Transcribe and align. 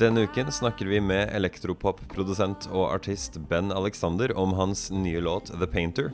Denne 0.00 0.20
uken 0.20 0.52
snakker 0.52 0.86
vi 0.88 0.96
med 1.04 1.28
elektropop-produsent 1.36 2.70
og 2.72 2.86
artist 2.86 3.34
Ben 3.50 3.68
Alexander 3.68 4.32
om 4.32 4.54
hans 4.56 4.86
nye 4.90 5.20
låt 5.20 5.52
The 5.52 5.66
Painter. 5.68 6.08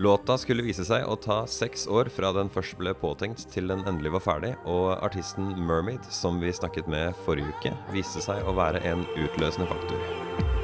Låta 0.00 0.38
skulle 0.40 0.64
vise 0.64 0.86
seg 0.88 1.04
å 1.04 1.18
ta 1.20 1.42
seks 1.44 1.84
år 1.92 2.08
fra 2.14 2.30
den 2.32 2.48
først 2.48 2.78
ble 2.80 2.94
påtenkt 2.96 3.44
til 3.52 3.68
den 3.68 3.84
endelig 3.84 4.14
var 4.16 4.24
ferdig, 4.24 4.54
og 4.64 4.94
artisten 5.04 5.50
Mermaid, 5.60 6.08
som 6.08 6.40
vi 6.40 6.54
snakket 6.56 6.88
med 6.88 7.12
forrige 7.26 7.52
uke, 7.52 7.74
viste 7.92 8.24
seg 8.24 8.48
å 8.48 8.56
være 8.56 8.80
en 8.88 9.04
utløsende 9.18 9.68
faktor. 9.68 10.57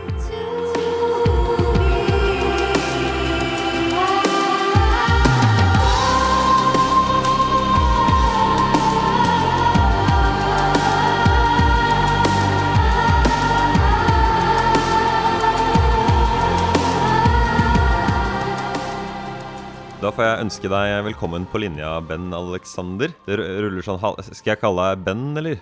Får 20.14 20.26
jeg 20.28 20.42
ønske 20.44 20.68
deg 20.70 20.92
velkommen 21.08 21.46
på 21.50 21.58
linja, 21.58 21.96
Ben 22.06 22.28
Alexander. 22.36 23.10
Det 23.26 23.34
ruller 23.38 23.82
sånn 23.82 23.98
Skal 24.30 24.52
jeg 24.52 24.60
kalle 24.60 24.84
deg 24.92 25.02
Ben, 25.08 25.24
eller? 25.40 25.58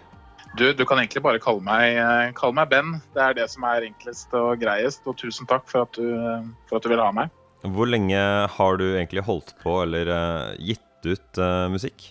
Du, 0.58 0.66
du 0.76 0.82
kan 0.84 1.00
egentlig 1.00 1.22
bare 1.24 1.40
kalle 1.40 1.64
meg, 1.64 1.96
eh, 1.96 2.32
kalle 2.36 2.58
meg 2.58 2.68
Ben. 2.68 2.90
Det 3.14 3.22
er 3.24 3.38
det 3.38 3.46
som 3.48 3.64
er 3.64 3.86
enklest 3.86 4.34
og 4.36 4.60
greiest. 4.60 5.06
Og 5.08 5.16
tusen 5.20 5.48
takk 5.48 5.64
for 5.70 5.86
at 5.86 5.96
du, 5.96 6.04
for 6.68 6.76
at 6.76 6.84
du 6.84 6.92
ville 6.92 7.06
ha 7.06 7.14
meg. 7.16 7.32
Hvor 7.64 7.88
lenge 7.88 8.20
har 8.58 8.76
du 8.76 8.86
egentlig 8.90 9.24
holdt 9.24 9.54
på, 9.62 9.78
eller 9.86 10.12
eh, 10.12 10.52
gitt 10.72 11.08
ut 11.08 11.40
uh, 11.40 11.70
musikk? 11.72 12.10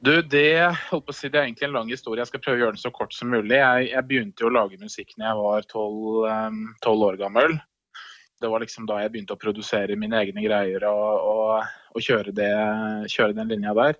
Du, 0.00 0.14
det, 0.22 0.48
holdt 0.88 1.04
på 1.10 1.12
å 1.12 1.18
si, 1.18 1.28
det 1.28 1.42
er 1.42 1.50
egentlig 1.50 1.68
en 1.68 1.76
lang 1.76 1.92
historie. 1.92 2.22
Jeg 2.22 2.32
skal 2.32 2.44
prøve 2.46 2.62
å 2.62 2.64
gjøre 2.64 2.78
den 2.78 2.86
så 2.86 2.94
kort 2.94 3.12
som 3.12 3.28
mulig. 3.34 3.58
Jeg, 3.60 3.90
jeg 3.92 4.08
begynte 4.08 4.46
jo 4.46 4.48
å 4.48 4.56
lage 4.56 4.80
musikk 4.80 5.12
når 5.18 5.28
jeg 5.28 5.42
var 5.42 5.72
tolv 6.86 7.08
år 7.10 7.20
gammel. 7.20 7.60
Det 8.40 8.48
var 8.52 8.60
liksom 8.60 8.86
da 8.88 8.98
jeg 9.00 9.12
begynte 9.14 9.36
å 9.36 9.40
produsere 9.40 9.96
mine 9.96 10.18
egne 10.20 10.42
greier 10.44 10.84
og, 10.90 11.28
og, 11.30 11.76
og 11.96 12.04
kjøre, 12.04 12.34
det, 12.36 12.50
kjøre 13.12 13.36
den 13.36 13.48
linja 13.52 13.72
der. 13.76 13.96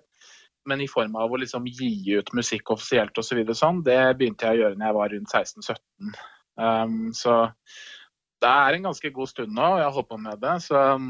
Men 0.67 0.83
i 0.83 0.89
form 0.91 1.15
av 1.17 1.31
å 1.31 1.39
liksom 1.39 1.65
gi 1.71 2.17
ut 2.19 2.33
musikk 2.35 2.73
offisielt 2.75 3.17
osv. 3.17 3.39
Så 3.49 3.55
sånn, 3.61 3.81
det 3.87 4.01
begynte 4.19 4.45
jeg 4.49 4.59
å 4.59 4.61
gjøre 4.65 4.77
når 4.77 4.89
jeg 4.89 4.97
var 4.99 5.13
rundt 5.15 5.33
16-17. 5.33 6.19
Um, 6.57 6.99
så 7.15 7.39
det 8.43 8.51
er 8.51 8.77
en 8.77 8.87
ganske 8.89 9.11
god 9.15 9.31
stund 9.31 9.55
nå, 9.55 9.63
og 9.73 9.79
jeg 9.81 9.87
har 9.87 9.95
holdt 9.95 10.11
på 10.11 10.19
med 10.21 10.43
det. 10.43 10.55
Så 10.67 10.83
um, 10.97 11.09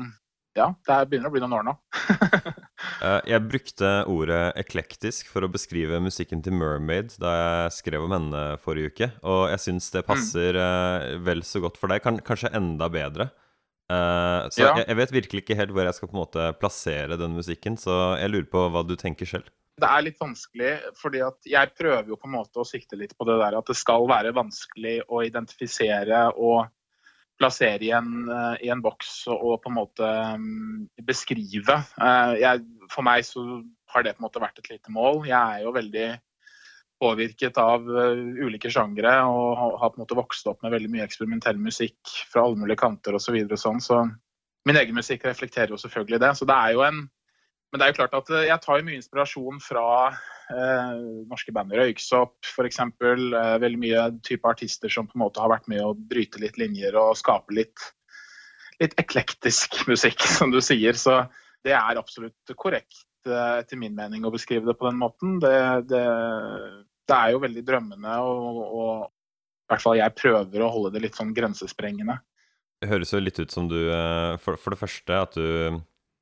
ja, 0.56 0.72
det 0.88 0.94
er- 0.96 1.10
begynner 1.10 1.32
å 1.32 1.36
bli 1.36 1.44
noen 1.44 1.58
år 1.60 1.68
nå. 1.72 1.76
Eh, 2.98 3.20
jeg 3.30 3.46
brukte 3.46 3.90
ordet 4.10 4.42
eklektisk 4.58 5.30
for 5.30 5.46
å 5.46 5.52
beskrive 5.52 6.00
musikken 6.02 6.42
til 6.46 6.56
Mermaid 6.58 7.18
da 7.22 7.34
jeg 7.36 7.76
skrev 7.78 8.06
om 8.08 8.16
henne 8.16 8.46
forrige 8.64 8.94
uke, 8.94 9.10
og 9.22 9.44
jeg 9.54 9.64
syns 9.68 9.92
det 9.94 10.06
passer 10.08 10.58
mm. 10.58 11.26
vel 11.28 11.44
så 11.46 11.62
godt 11.64 11.78
for 11.82 11.94
deg. 11.94 12.06
Kanskje 12.26 12.54
enda 12.58 12.90
bedre. 12.92 13.30
Eh, 13.88 14.50
så 14.52 14.66
Ja. 14.66 14.74
jeg, 14.76 14.88
jeg 14.88 15.00
vet 15.00 15.14
virkelig 15.16 15.44
ikke 15.44 15.60
helt 15.60 15.72
hvor 15.72 15.86
jeg 15.86 15.96
skal 15.96 16.10
på 16.10 16.18
en 16.18 16.24
måte 16.26 16.50
plassere 16.60 17.20
den 17.20 17.38
musikken, 17.38 17.78
så 17.80 18.18
jeg 18.20 18.34
lurer 18.34 18.50
på 18.52 18.66
hva 18.74 18.84
du 18.84 18.96
tenker 19.00 19.30
selv. 19.30 19.48
Det 19.78 19.86
er 19.86 20.02
litt 20.02 20.18
vanskelig, 20.18 20.72
fordi 20.98 21.20
at 21.22 21.38
jeg 21.46 21.70
prøver 21.78 22.10
jo 22.10 22.18
på 22.18 22.26
en 22.26 22.34
måte 22.34 22.58
å 22.58 22.66
sikte 22.66 22.98
litt 22.98 23.14
på 23.14 23.28
det 23.30 23.38
der 23.38 23.60
at 23.60 23.68
det 23.70 23.78
skal 23.78 24.08
være 24.10 24.34
vanskelig 24.34 25.04
å 25.06 25.22
identifisere 25.22 26.24
og 26.34 26.66
plassere 27.38 27.86
i 27.86 27.92
en, 27.96 28.30
eh, 28.30 28.66
i 28.68 28.70
en 28.74 28.82
boks 28.84 29.28
og, 29.34 29.58
på 29.64 29.72
en 29.72 29.78
måte 29.78 30.12
mm, 30.42 30.88
beskrive. 31.08 31.82
Eh, 32.02 32.34
Jeg, 32.42 32.64
for 32.94 33.06
meg 33.08 33.26
så 33.28 33.44
har 33.94 34.06
det 34.06 34.16
på 34.18 34.24
en 34.24 34.28
måte 34.28 34.44
vært 34.44 34.62
et 34.62 34.72
lite 34.74 34.94
mål. 34.94 35.24
Jeg 35.30 35.38
er 35.38 35.66
jo 35.66 35.76
veldig 35.76 36.08
påvirket 37.02 37.60
av 37.62 37.86
eh, 37.86 38.24
ulike 38.46 38.72
sjangre 38.74 39.14
og 39.30 39.78
har 39.82 39.92
på 39.92 40.00
en 40.00 40.06
måte 40.06 40.18
vokst 40.18 40.50
opp 40.50 40.64
med 40.66 40.74
veldig 40.74 40.90
mye 40.94 41.06
eksperimentell 41.06 41.60
musikk 41.62 42.16
fra 42.32 42.46
alle 42.46 42.60
mulige 42.60 42.82
kanter 42.82 43.18
osv. 43.18 43.30
Så, 43.30 43.36
videre, 43.38 43.60
og 43.60 43.64
sånn, 43.64 43.84
så 43.84 44.02
min 44.68 44.80
egen 44.82 44.98
musikk 44.98 45.28
reflekterer 45.30 45.76
jo 45.76 45.82
selvfølgelig 45.82 46.22
det. 46.26 46.34
Så 46.40 46.50
det 46.50 46.58
er 46.58 46.76
jo 46.76 46.84
en 46.88 47.06
men 47.72 47.82
det 47.82 47.86
er 47.86 47.92
jo 47.92 47.98
klart 47.98 48.16
at 48.16 48.30
eh, 48.32 48.48
jeg 48.48 48.64
tar 48.64 48.84
mye 48.86 48.98
inspirasjon 48.98 49.60
fra 49.64 49.88
eh, 50.08 50.94
norske 51.28 51.52
band 51.56 51.74
Røyksopp 51.76 52.48
f.eks. 52.48 52.80
Eh, 52.80 53.58
veldig 53.64 53.82
mye 53.82 54.06
type 54.24 54.48
artister 54.48 54.92
som 54.94 55.10
på 55.10 55.18
en 55.18 55.26
måte 55.26 55.44
har 55.44 55.52
vært 55.52 55.68
med 55.72 55.84
å 55.84 55.96
bryte 55.98 56.40
litt 56.44 56.60
linjer 56.62 56.96
og 57.00 57.18
skape 57.20 57.58
litt, 57.58 57.90
litt 58.80 58.96
eklektisk 59.02 59.82
musikk, 59.92 60.24
som 60.24 60.54
du 60.54 60.62
sier. 60.64 60.96
Så 60.96 61.20
det 61.68 61.76
er 61.76 62.00
absolutt 62.00 62.56
korrekt 62.56 63.04
eh, 63.28 63.60
etter 63.60 63.80
min 63.82 63.98
mening 63.98 64.24
å 64.24 64.32
beskrive 64.32 64.70
det 64.70 64.78
på 64.80 64.88
den 64.88 65.02
måten. 65.04 65.36
Det, 65.44 65.60
det, 65.92 66.06
det 67.04 67.20
er 67.20 67.36
jo 67.36 67.44
veldig 67.44 67.66
drømmende, 67.68 68.16
og 68.24 69.04
i 69.68 69.74
hvert 69.74 69.84
fall 69.84 70.00
jeg 70.00 70.16
prøver 70.16 70.64
å 70.64 70.72
holde 70.72 70.96
det 70.96 71.04
litt 71.04 71.20
sånn 71.20 71.36
grensesprengende. 71.36 72.16
Det 72.80 72.88
høres 72.94 73.12
jo 73.12 73.20
litt 73.20 73.40
ut 73.42 73.52
som 73.52 73.68
du 73.68 73.80
eh, 73.90 74.34
For, 74.40 74.56
for 74.62 74.72
det 74.72 74.80
første 74.80 75.22
at 75.28 75.36
du 75.36 75.82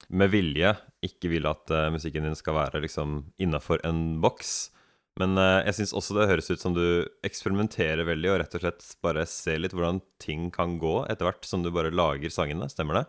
med 0.09 0.31
vilje 0.33 0.75
ikke 1.05 1.31
vil 1.33 1.49
at 1.49 1.71
uh, 1.73 1.89
musikken 1.93 2.25
din 2.25 2.37
skal 2.37 2.57
være 2.57 2.81
liksom 2.85 3.21
innafor 3.41 3.83
en 3.87 4.21
boks. 4.23 4.71
Men 5.19 5.37
uh, 5.39 5.63
jeg 5.63 5.77
syns 5.77 5.93
også 5.95 6.17
det 6.17 6.27
høres 6.27 6.49
ut 6.51 6.61
som 6.61 6.73
du 6.75 7.07
eksperimenterer 7.23 8.03
veldig 8.07 8.31
og 8.33 8.39
rett 8.41 8.55
og 8.57 8.63
slett 8.65 8.87
bare 9.05 9.23
ser 9.29 9.61
litt 9.63 9.75
hvordan 9.75 10.01
ting 10.21 10.49
kan 10.55 10.75
gå 10.81 10.95
etter 11.11 11.29
hvert 11.29 11.47
som 11.47 11.63
du 11.63 11.71
bare 11.75 11.93
lager 11.95 12.33
sangene. 12.33 12.67
Stemmer 12.71 12.99
det? 12.99 13.05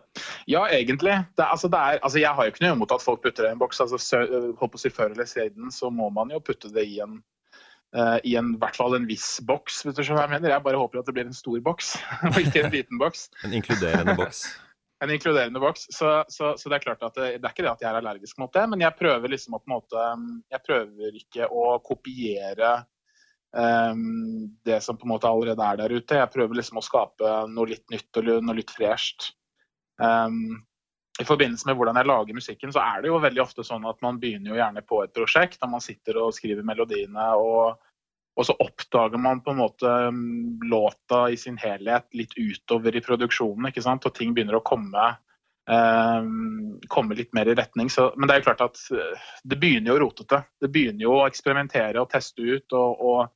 Ja, 0.47 0.63
egentlig. 0.71 1.17
Det, 1.35 1.47
altså, 1.47 1.71
det 1.71 1.79
er, 1.79 1.99
altså, 1.99 2.21
jeg 2.23 2.31
har 2.37 2.47
jo 2.47 2.53
ikke 2.53 2.63
noe 2.63 2.77
imot 2.77 2.93
at 2.95 3.03
folk 3.03 3.25
putter 3.25 3.43
det 3.43 3.51
i 3.51 3.57
en 3.57 3.63
boks. 3.63 3.81
Altså, 3.83 3.99
sø, 3.99 4.21
holdt 4.59 4.75
på 4.75 4.79
å 4.79 4.85
si 4.85 4.93
Før 4.93 5.11
eller 5.11 5.27
siden 5.27 5.73
så 5.73 5.91
må 5.91 6.07
man 6.15 6.31
jo 6.31 6.39
putte 6.43 6.71
det 6.73 6.87
i 6.87 7.01
en 7.03 7.19
eh, 7.97 8.17
i 8.31 8.37
en, 8.39 8.53
hvert 8.61 8.79
fall 8.79 8.95
en 8.95 9.09
viss 9.09 9.41
boks, 9.47 9.83
hvis 9.83 9.97
du 9.97 10.01
skjønner 10.01 10.21
hva 10.21 10.29
jeg 10.29 10.35
mener. 10.37 10.55
Jeg 10.55 10.65
bare 10.69 10.79
håper 10.79 11.01
at 11.01 11.11
det 11.11 11.17
blir 11.17 11.27
en 11.27 11.35
stor 11.35 11.59
boks, 11.65 11.91
og 12.31 12.39
ikke 12.39 12.63
en 12.63 12.71
liten 12.71 13.03
boks. 13.03 13.27
En 13.43 13.57
inkluderende 13.59 14.15
boks. 14.15 14.45
En 15.03 15.11
inkluderende 15.13 15.61
boks. 15.61 15.85
Så, 15.93 16.23
så, 16.27 16.55
så 16.57 16.69
det 16.69 16.79
er 16.79 16.85
klart 16.87 17.03
at 17.05 17.17
det, 17.17 17.31
det 17.37 17.45
er 17.45 17.53
ikke 17.53 17.65
det 17.65 17.73
at 17.75 17.83
jeg 17.83 17.89
er 17.91 17.99
allergisk 17.99 18.39
mot 18.41 18.53
det, 18.53 18.63
men 18.71 18.81
jeg 18.81 18.97
prøver 18.97 19.33
liksom 19.33 19.57
å 19.57 19.61
på 19.61 19.69
en 19.69 19.75
måte 19.75 20.05
Jeg 20.53 20.63
prøver 20.65 21.19
ikke 21.21 21.49
å 21.53 21.65
kopiere 21.85 22.71
um, 23.53 24.47
det 24.65 24.79
som 24.85 24.97
på 24.97 25.05
en 25.05 25.13
måte 25.13 25.29
allerede 25.29 25.67
er 25.67 25.83
der 25.83 25.97
ute. 25.97 26.21
Jeg 26.21 26.33
prøver 26.33 26.57
liksom 26.57 26.81
å 26.81 26.85
skape 26.85 27.35
noe 27.51 27.73
litt 27.73 27.85
nytt 27.93 28.21
og 28.21 28.31
noe 28.41 28.57
litt 28.57 28.73
fresht. 28.73 29.31
Um, 30.01 30.63
i 31.17 31.25
forbindelse 31.25 31.65
med 31.65 31.77
hvordan 31.77 31.97
jeg 31.97 32.05
lager 32.05 32.37
musikken, 32.37 32.73
så 32.73 32.81
er 32.83 33.01
det 33.01 33.09
jo 33.09 33.21
veldig 33.21 33.41
ofte 33.41 33.63
sånn 33.65 33.85
at 33.89 33.97
man 34.05 34.19
begynner 34.21 34.51
jo 34.51 34.59
gjerne 34.59 34.83
på 34.85 34.99
et 35.01 35.13
prosjekt 35.15 35.57
Når 35.63 35.71
man 35.71 35.81
sitter 35.81 36.19
og 36.21 36.35
skriver 36.37 36.65
melodiene, 36.65 37.31
og, 37.41 37.79
og 38.37 38.45
så 38.45 38.53
oppdager 38.61 39.17
man 39.17 39.41
på 39.41 39.53
en 39.53 39.61
måte 39.63 39.91
um, 40.09 40.59
låta 40.69 41.23
i 41.33 41.37
sin 41.41 41.57
helhet 41.57 42.05
litt 42.13 42.35
utover 42.37 42.95
i 42.95 43.01
produksjonen, 43.01 43.71
ikke 43.71 43.81
sant? 43.81 44.05
og 44.05 44.13
ting 44.13 44.35
begynner 44.35 44.59
å 44.59 44.65
komme, 44.65 45.07
eh, 45.73 46.27
komme 46.93 47.17
litt 47.17 47.33
mer 47.33 47.49
i 47.49 47.55
retning. 47.57 47.89
Så, 47.89 48.11
men 48.15 48.29
det 48.29 48.35
er 48.35 48.43
jo 48.43 48.47
klart 48.51 48.61
at 48.67 48.83
uh, 48.93 49.31
det 49.41 49.57
begynner 49.57 49.95
jo 49.95 50.03
rotete. 50.05 50.43
Det 50.61 50.69
begynner 50.69 51.07
jo 51.07 51.15
å 51.15 51.25
eksperimentere 51.25 52.03
og 52.03 52.11
teste 52.13 52.45
ut. 52.45 52.77
og, 52.77 53.01
og 53.01 53.33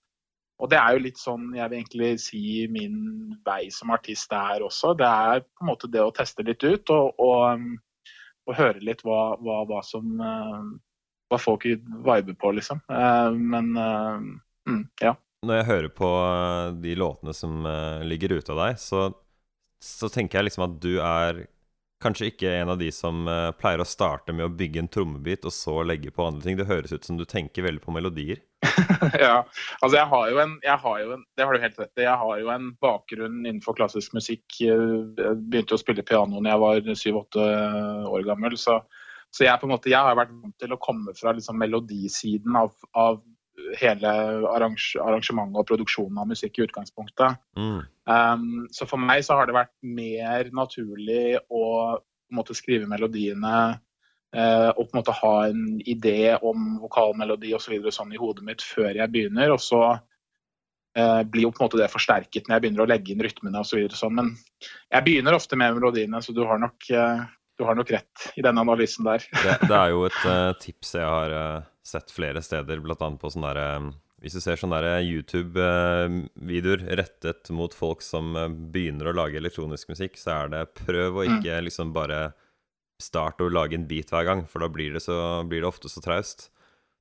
og 0.61 0.69
det 0.69 0.77
er 0.77 0.93
jo 0.93 1.01
litt 1.01 1.17
sånn 1.17 1.47
jeg 1.57 1.71
vil 1.71 1.79
egentlig 1.79 2.09
si 2.21 2.41
min 2.69 2.97
vei 3.41 3.71
som 3.73 3.89
artist 3.95 4.29
er 4.37 4.61
også. 4.61 4.93
Det 4.93 5.07
er 5.09 5.41
på 5.41 5.63
en 5.65 5.71
måte 5.71 5.89
det 5.89 6.03
å 6.05 6.13
teste 6.13 6.45
litt 6.45 6.61
ut 6.61 6.91
og, 6.93 7.17
og, 7.17 7.57
um, 7.57 7.71
og 8.45 8.57
høre 8.59 8.85
litt 8.85 9.01
hva, 9.01 9.39
hva, 9.41 9.63
hva 9.65 9.81
som 9.85 10.21
uh, 10.21 10.61
Hva 11.31 11.39
folk 11.39 11.63
viber 11.65 12.35
på, 12.37 12.53
liksom. 12.53 12.81
Uh, 12.91 13.31
men 13.33 13.73
mm, 14.69 14.83
ja. 15.01 15.15
Når 15.41 15.57
jeg 15.57 15.69
hører 15.71 15.93
på 15.97 16.07
eh, 16.21 16.67
de 16.83 16.91
låtene 17.01 17.33
som 17.33 17.65
eh, 17.65 18.03
ligger 18.05 18.37
ute 18.37 18.53
av 18.53 18.59
deg, 18.61 18.77
så, 18.77 19.07
så 19.81 20.09
tenker 20.13 20.37
jeg 20.37 20.51
liksom 20.51 20.67
at 20.67 20.75
du 20.83 20.93
er 21.01 21.47
kanskje 22.01 22.29
ikke 22.31 22.51
en 22.59 22.69
av 22.73 22.77
de 22.77 22.91
som 22.93 23.25
eh, 23.29 23.49
pleier 23.57 23.81
å 23.81 23.87
starte 23.87 24.35
med 24.37 24.45
å 24.45 24.53
bygge 24.53 24.83
en 24.83 24.91
trommebit 24.91 25.47
og 25.49 25.53
så 25.55 25.79
legge 25.85 26.13
på 26.13 26.27
andre 26.27 26.45
ting. 26.45 26.59
Det 26.59 26.69
høres 26.69 26.93
ut 26.93 27.09
som 27.09 27.17
du 27.17 27.25
tenker 27.25 27.65
veldig 27.65 27.81
på 27.81 27.95
melodier. 27.95 28.43
ja, 29.17 29.41
altså 29.81 29.95
jeg 29.97 30.05
har 30.13 30.29
jo 30.29 30.39
en, 30.43 30.55
har 30.61 31.01
jo 31.01 31.15
en 31.15 31.23
Det 31.33 31.45
har 31.45 31.57
du 31.57 31.65
helt 31.65 31.81
rett 31.81 31.97
i. 31.97 32.05
Jeg 32.05 32.21
har 32.21 32.41
jo 32.43 32.53
en 32.53 32.69
bakgrunn 32.85 33.41
innenfor 33.41 33.77
klassisk 33.81 34.13
musikk. 34.17 34.45
Jeg 34.61 35.37
begynte 35.41 35.73
å 35.73 35.81
spille 35.81 36.05
piano 36.05 36.41
da 36.41 36.53
jeg 36.53 36.65
var 36.67 37.01
syv-åtte 37.01 37.49
år 38.13 38.29
gammel. 38.29 38.57
Så, 38.61 38.77
så 39.33 39.49
jeg, 39.49 39.57
måte, 39.65 39.89
jeg 39.89 40.05
har 40.05 40.21
vært 40.21 40.37
vant 40.37 40.57
til 40.61 40.77
å 40.77 40.81
komme 40.81 41.17
fra 41.17 41.33
liksom 41.33 41.57
melodisiden 41.65 42.61
av, 42.61 42.77
av 42.93 43.23
hele 43.79 44.11
arrange, 44.51 44.99
arrangementet 45.01 45.61
og 45.61 45.67
produksjonen 45.69 46.19
av 46.21 46.29
musikk 46.31 46.59
i 46.59 46.65
utgangspunktet. 46.65 47.39
Mm. 47.57 47.81
Um, 48.09 48.67
så 48.73 48.87
for 48.89 49.01
meg 49.01 49.23
så 49.25 49.37
har 49.37 49.47
det 49.47 49.57
vært 49.57 49.73
mer 49.85 50.49
naturlig 50.55 51.39
å 51.49 51.63
måte 52.35 52.55
skrive 52.55 52.87
melodiene 52.89 53.55
uh, 54.35 54.69
og 54.71 54.85
på 54.85 54.89
en 54.93 54.99
måte 55.01 55.17
ha 55.17 55.33
en 55.49 55.65
idé 55.83 56.33
om 56.37 56.77
vokalmelodi 56.81 57.53
og 57.55 57.63
så 57.63 57.77
sånn 57.91 58.15
i 58.15 58.21
hodet 58.21 58.45
mitt 58.47 58.63
før 58.63 58.95
jeg 58.95 59.11
begynner. 59.11 59.53
Og 59.55 59.61
så 59.63 59.81
uh, 59.95 61.21
blir 61.27 61.47
jo 61.47 61.53
på 61.53 61.61
en 61.61 61.67
måte 61.67 61.81
det 61.81 61.91
forsterket 61.91 62.47
når 62.47 62.57
jeg 62.57 62.65
begynner 62.65 62.85
å 62.85 62.89
legge 62.91 63.13
inn 63.13 63.23
rytmene 63.23 63.63
osv. 63.63 63.83
Så 63.91 64.05
sånn. 64.05 64.17
Men 64.19 64.33
jeg 64.91 65.07
begynner 65.07 65.37
ofte 65.37 65.59
med 65.59 65.77
melodiene, 65.77 66.23
så 66.23 66.35
du 66.35 66.43
har 66.47 66.61
nok, 66.61 66.89
uh, 66.95 67.25
du 67.59 67.67
har 67.67 67.77
nok 67.77 67.93
rett 67.93 68.31
i 68.35 68.45
denne 68.45 68.63
analysen 68.63 69.07
der. 69.07 69.27
Det, 69.43 69.59
det 69.67 69.77
er 69.77 69.93
jo 69.93 70.07
et 70.09 70.63
tips 70.63 70.97
jeg 70.99 71.07
har 71.07 71.69
sett 71.87 72.13
flere 72.13 72.41
steder, 72.45 72.81
bl.a. 72.83 72.95
på 72.97 73.31
sånne 73.33 73.53
der, 73.57 73.89
Hvis 74.21 74.35
du 74.37 74.41
ser 74.43 74.59
sånne 74.61 74.79
YouTube-videoer 75.01 76.85
rettet 76.99 77.49
mot 77.49 77.73
folk 77.73 78.03
som 78.05 78.35
begynner 78.73 79.09
å 79.09 79.17
lage 79.17 79.39
elektronisk 79.39 79.89
musikk, 79.89 80.19
så 80.21 80.35
er 80.35 80.53
det 80.53 80.63
prøv 80.83 81.17
å 81.17 81.27
ikke 81.37 81.61
liksom 81.65 81.93
bare 81.95 82.31
starte 83.01 83.47
å 83.47 83.51
lage 83.51 83.73
en 83.77 83.87
beat 83.89 84.11
hver 84.13 84.27
gang, 84.27 84.43
for 84.45 84.61
da 84.61 84.69
blir 84.69 84.93
det, 84.93 85.01
så, 85.01 85.41
blir 85.49 85.63
det 85.63 85.71
ofte 85.71 85.89
så 85.89 86.03
traust. 86.05 86.51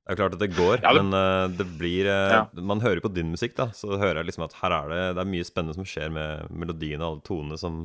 Det 0.01 0.15
er 0.15 0.17
klart 0.17 0.33
at 0.33 0.41
det 0.41 0.55
går, 0.57 0.79
ja, 0.81 0.93
det... 0.97 1.01
men 1.05 1.57
det 1.59 1.67
blir 1.77 2.07
ja. 2.09 2.47
Man 2.57 2.81
hører 2.81 3.03
på 3.03 3.11
din 3.13 3.29
musikk, 3.35 3.53
da, 3.59 3.69
så 3.77 3.99
hører 4.01 4.23
jeg 4.23 4.31
liksom 4.31 4.47
at 4.47 4.57
her 4.63 4.73
er 4.79 4.89
det, 4.89 5.01
det 5.13 5.21
er 5.21 5.29
mye 5.35 5.45
spennende 5.45 5.77
som 5.77 5.85
skjer 5.85 6.09
med 6.15 6.49
melodiene 6.49 7.05
og 7.05 7.11
alle 7.11 7.27
tonene 7.27 7.59
som 7.61 7.83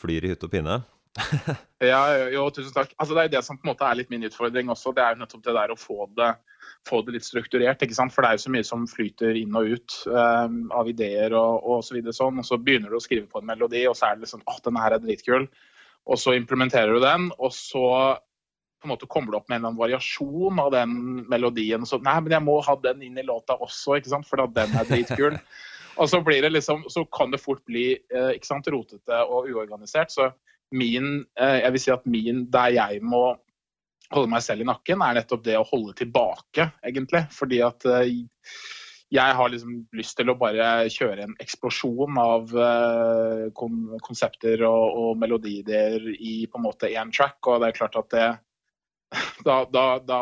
flyr 0.00 0.26
i 0.26 0.32
hytte 0.32 0.48
og 0.48 0.54
pinne. 0.56 0.80
Ja, 1.82 2.02
jo, 2.30 2.44
tusen 2.54 2.72
takk. 2.74 2.92
Altså, 2.96 3.16
det 3.16 3.24
er 3.24 3.32
det 3.34 3.42
som 3.46 3.58
på 3.58 3.66
en 3.66 3.72
måte 3.72 3.86
er 3.86 3.98
litt 3.98 4.12
min 4.12 4.24
utfordring 4.28 4.70
også. 4.70 4.92
Det 4.94 5.02
er 5.02 5.16
jo 5.16 5.22
nettopp 5.24 5.42
det 5.46 5.56
der 5.56 5.74
å 5.74 5.78
få 5.78 6.06
det, 6.16 6.30
få 6.88 7.00
det 7.06 7.16
litt 7.16 7.26
strukturert. 7.26 7.82
ikke 7.82 7.96
sant? 7.98 8.14
For 8.14 8.22
det 8.22 8.30
er 8.30 8.38
jo 8.38 8.44
så 8.44 8.54
mye 8.54 8.68
som 8.68 8.86
flyter 8.90 9.38
inn 9.40 9.58
og 9.58 9.74
ut 9.74 9.98
um, 10.06 10.62
av 10.76 10.90
ideer 10.90 11.34
og, 11.36 11.66
og 11.66 11.84
så 11.86 11.98
videre 11.98 12.14
sånn. 12.16 12.40
Og 12.42 12.46
så 12.46 12.60
begynner 12.62 12.92
du 12.92 13.00
å 13.00 13.04
skrive 13.04 13.26
på 13.30 13.42
en 13.42 13.50
melodi, 13.50 13.84
og 13.90 13.98
så 13.98 14.10
er 14.10 14.18
det 14.18 14.28
liksom 14.28 14.44
åh, 14.46 14.60
denne 14.66 14.84
her 14.84 14.96
er 14.96 15.04
dritkul. 15.04 15.48
Og 16.10 16.18
så 16.18 16.34
implementerer 16.38 16.94
du 16.94 17.02
den, 17.02 17.30
og 17.38 17.52
så 17.54 17.86
på 18.80 18.88
en 18.88 18.94
måte 18.94 19.08
kommer 19.10 19.32
du 19.32 19.36
opp 19.36 19.50
med 19.50 19.58
en 19.58 19.60
eller 19.60 19.72
annen 19.74 19.80
variasjon 19.80 20.60
av 20.62 20.70
den 20.72 20.94
melodien. 21.28 21.82
Så 21.86 21.98
nei, 22.00 22.16
men 22.24 22.32
jeg 22.32 22.44
må 22.46 22.54
ha 22.64 22.76
den 22.80 23.02
inn 23.04 23.18
i 23.20 23.26
låta 23.26 23.58
også, 23.60 23.98
ikke 23.98 24.14
sant? 24.14 24.28
for 24.28 24.40
den 24.40 24.78
er 24.78 24.88
dritkul. 24.88 25.36
og 26.00 26.08
så 26.08 26.22
blir 26.24 26.40
det 26.46 26.54
liksom, 26.54 26.86
så 26.88 27.04
kan 27.12 27.34
det 27.34 27.42
fort 27.42 27.60
bli 27.68 27.90
eh, 27.92 28.30
ikke 28.38 28.48
sant, 28.48 28.70
rotete 28.72 29.20
og 29.26 29.50
uorganisert. 29.52 30.14
Så 30.14 30.30
min, 30.76 31.24
eh, 31.38 31.60
jeg 31.64 31.74
vil 31.74 31.82
si 31.82 31.94
at 31.94 32.04
min, 32.10 32.44
der 32.52 32.74
jeg 32.76 33.00
må 33.02 33.24
holde 34.10 34.30
meg 34.32 34.42
selv 34.42 34.64
i 34.64 34.68
nakken, 34.68 35.02
er 35.02 35.16
nettopp 35.20 35.42
det 35.46 35.56
å 35.58 35.66
holde 35.66 35.94
tilbake, 35.98 36.70
egentlig. 36.86 37.24
Fordi 37.34 37.62
at 37.66 37.86
eh, 37.90 38.12
jeg 39.10 39.36
har 39.38 39.50
liksom 39.50 39.80
lyst 39.98 40.16
til 40.18 40.30
å 40.30 40.38
bare 40.38 40.86
kjøre 40.92 41.26
en 41.26 41.34
eksplosjon 41.42 42.18
av 42.22 42.52
konsepter 43.58 44.62
og, 44.68 44.84
og 45.00 45.18
melodier 45.18 46.04
i 46.14 46.44
på 46.46 46.60
en 46.60 46.66
måte 46.68 46.92
én 46.94 47.10
track. 47.10 47.40
Og 47.50 47.58
det 47.58 47.72
er 47.72 47.78
klart 47.80 47.98
at 47.98 48.14
det 48.14 48.28
da, 49.48 49.64
da, 49.66 49.84
da 49.98 50.20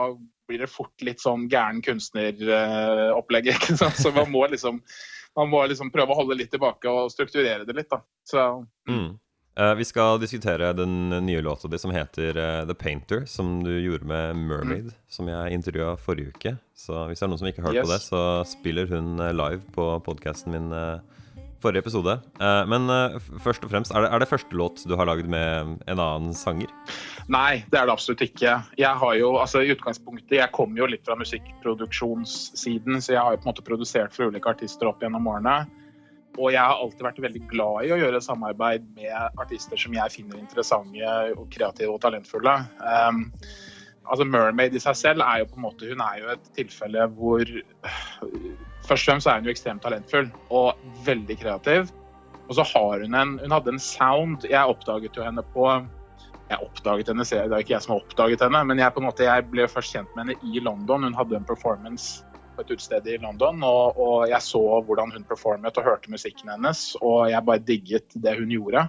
blir 0.48 0.64
det 0.64 0.70
fort 0.72 1.04
litt 1.04 1.20
sånn 1.20 1.44
gæren 1.52 1.82
kunstneropplegg. 1.84 3.50
ikke 3.54 3.76
sant? 3.76 4.00
Så 4.00 4.12
man 4.16 4.32
må 4.32 4.46
liksom 4.48 4.80
man 5.38 5.50
må 5.52 5.62
liksom 5.70 5.92
prøve 5.94 6.14
å 6.14 6.18
holde 6.18 6.34
litt 6.38 6.50
tilbake 6.50 6.90
og 6.90 7.12
strukturere 7.12 7.66
det 7.68 7.76
litt. 7.76 7.90
da. 7.92 8.00
Så, 8.26 8.44
mm. 8.90 9.12
Uh, 9.58 9.74
vi 9.78 9.86
skal 9.88 10.20
diskutere 10.22 10.72
den 10.76 11.10
nye 11.26 11.42
låta 11.44 11.68
di 11.68 11.78
som 11.78 11.92
heter 11.94 12.38
uh, 12.38 12.62
The 12.68 12.74
Painter, 12.78 13.24
som 13.26 13.58
du 13.64 13.74
gjorde 13.80 14.08
med 14.08 14.36
Mermaid, 14.36 14.90
mm. 14.92 14.96
som 15.08 15.28
jeg 15.28 15.58
intervjua 15.58 15.96
forrige 16.00 16.34
uke. 16.34 16.56
Så 16.78 17.04
hvis 17.08 17.20
det 17.20 17.26
er 17.26 17.32
noen 17.34 17.42
som 17.42 17.50
ikke 17.50 17.64
har 17.66 17.72
hørt 17.72 17.82
yes. 17.82 17.88
på 17.88 17.94
det, 17.94 18.02
så 18.06 18.24
spiller 18.48 18.90
hun 18.90 19.16
uh, 19.20 19.32
live 19.34 19.62
på 19.74 19.90
podkasten 20.06 20.54
min 20.56 20.72
forrige 21.62 21.82
episode. 21.82 22.14
Uh, 22.40 22.62
men 22.70 22.86
uh, 22.90 23.18
først 23.42 23.64
og 23.66 23.72
fremst, 23.72 23.92
er 23.94 24.04
det, 24.04 24.10
er 24.14 24.22
det, 24.22 24.30
første 24.30 24.58
låt 24.58 24.84
du 24.86 24.94
har 24.98 25.08
lagd 25.08 25.28
med 25.30 25.78
en 25.90 26.02
annen 26.02 26.34
sanger? 26.36 26.70
Nei, 27.28 27.64
det 27.70 27.80
er 27.80 27.88
det 27.88 27.94
absolutt 27.94 28.22
ikke. 28.24 28.54
Jeg 28.78 29.02
har 29.02 29.18
jo, 29.18 29.34
altså 29.40 29.62
i 29.62 29.72
utgangspunktet, 29.74 30.38
jeg 30.38 30.54
kommer 30.54 30.84
jo 30.84 30.90
litt 30.94 31.04
fra 31.06 31.18
musikkproduksjonssiden, 31.18 33.02
så 33.02 33.16
jeg 33.16 33.22
har 33.22 33.34
jo 33.34 33.42
på 33.42 33.48
en 33.48 33.52
måte 33.52 33.66
produsert 33.66 34.14
for 34.14 34.30
ulike 34.30 34.54
artister 34.54 34.90
opp 34.90 35.02
gjennom 35.04 35.28
årene. 35.30 35.60
Og 36.38 36.52
jeg 36.54 36.62
har 36.62 36.78
alltid 36.78 37.02
vært 37.02 37.22
veldig 37.22 37.42
glad 37.50 37.88
i 37.88 37.92
å 37.94 37.98
gjøre 37.98 38.22
samarbeid 38.22 38.84
med 38.96 39.40
artister 39.42 39.80
som 39.80 39.94
jeg 39.96 40.14
finner 40.14 40.38
interessante, 40.38 41.14
og 41.34 41.48
kreative 41.50 41.96
og 41.96 42.00
talentfulle. 42.04 42.54
Um, 42.78 43.24
altså 44.06 44.26
Mermaid 44.28 44.76
i 44.78 44.82
seg 44.82 44.96
selv 44.98 45.26
er 45.26 45.42
jo 45.42 45.50
på 45.50 45.58
en 45.58 45.66
måte 45.66 45.90
Hun 45.90 46.02
er 46.04 46.22
jo 46.22 46.30
et 46.32 46.50
tilfelle 46.56 47.08
hvor 47.18 47.42
Først 48.88 49.02
og 49.02 49.08
fremst 49.10 49.28
er 49.28 49.40
hun 49.40 49.48
jo 49.48 49.52
ekstremt 49.52 49.82
talentfull 49.84 50.30
og 50.54 50.78
veldig 51.04 51.36
kreativ. 51.42 51.90
Og 52.48 52.56
så 52.56 52.64
har 52.70 53.04
hun 53.04 53.18
en 53.18 53.34
Hun 53.42 53.52
hadde 53.52 53.74
en 53.74 53.82
sound 53.82 54.46
Jeg 54.48 54.74
oppdaget 54.74 55.18
jo 55.18 55.26
henne 55.26 55.44
på 55.52 55.66
Jeg 56.48 56.62
oppdaget 56.64 57.10
henne, 57.12 57.26
det 57.28 57.42
er 57.52 57.66
ikke 57.66 57.74
jeg 57.74 57.84
som 57.84 57.92
har 57.92 58.06
oppdaget 58.06 58.40
henne, 58.46 58.62
men 58.64 58.78
jeg, 58.80 58.94
på 58.94 59.02
en 59.02 59.04
måte, 59.10 59.26
jeg 59.26 59.44
ble 59.50 59.66
først 59.68 59.92
kjent 59.92 60.14
med 60.16 60.30
henne 60.30 60.54
i 60.54 60.62
London. 60.64 61.04
Hun 61.04 61.18
hadde 61.18 61.36
en 61.36 61.44
performance 61.44 62.22
på 62.58 62.64
et 62.64 62.72
utested 62.74 63.06
i 63.06 63.18
London, 63.22 63.62
og, 63.62 63.98
og, 64.02 64.16
jeg 64.26 64.42
så 64.42 64.62
hvordan 64.82 65.12
hun 65.14 65.26
performet 65.28 65.78
og 65.78 65.86
hørte 65.86 66.10
musikken 66.10 66.50
hennes, 66.50 66.90
og 66.98 67.28
jeg 67.30 67.46
bare 67.46 67.62
digget 67.62 68.16
det 68.18 68.34
hun 68.40 68.50
gjorde. 68.50 68.88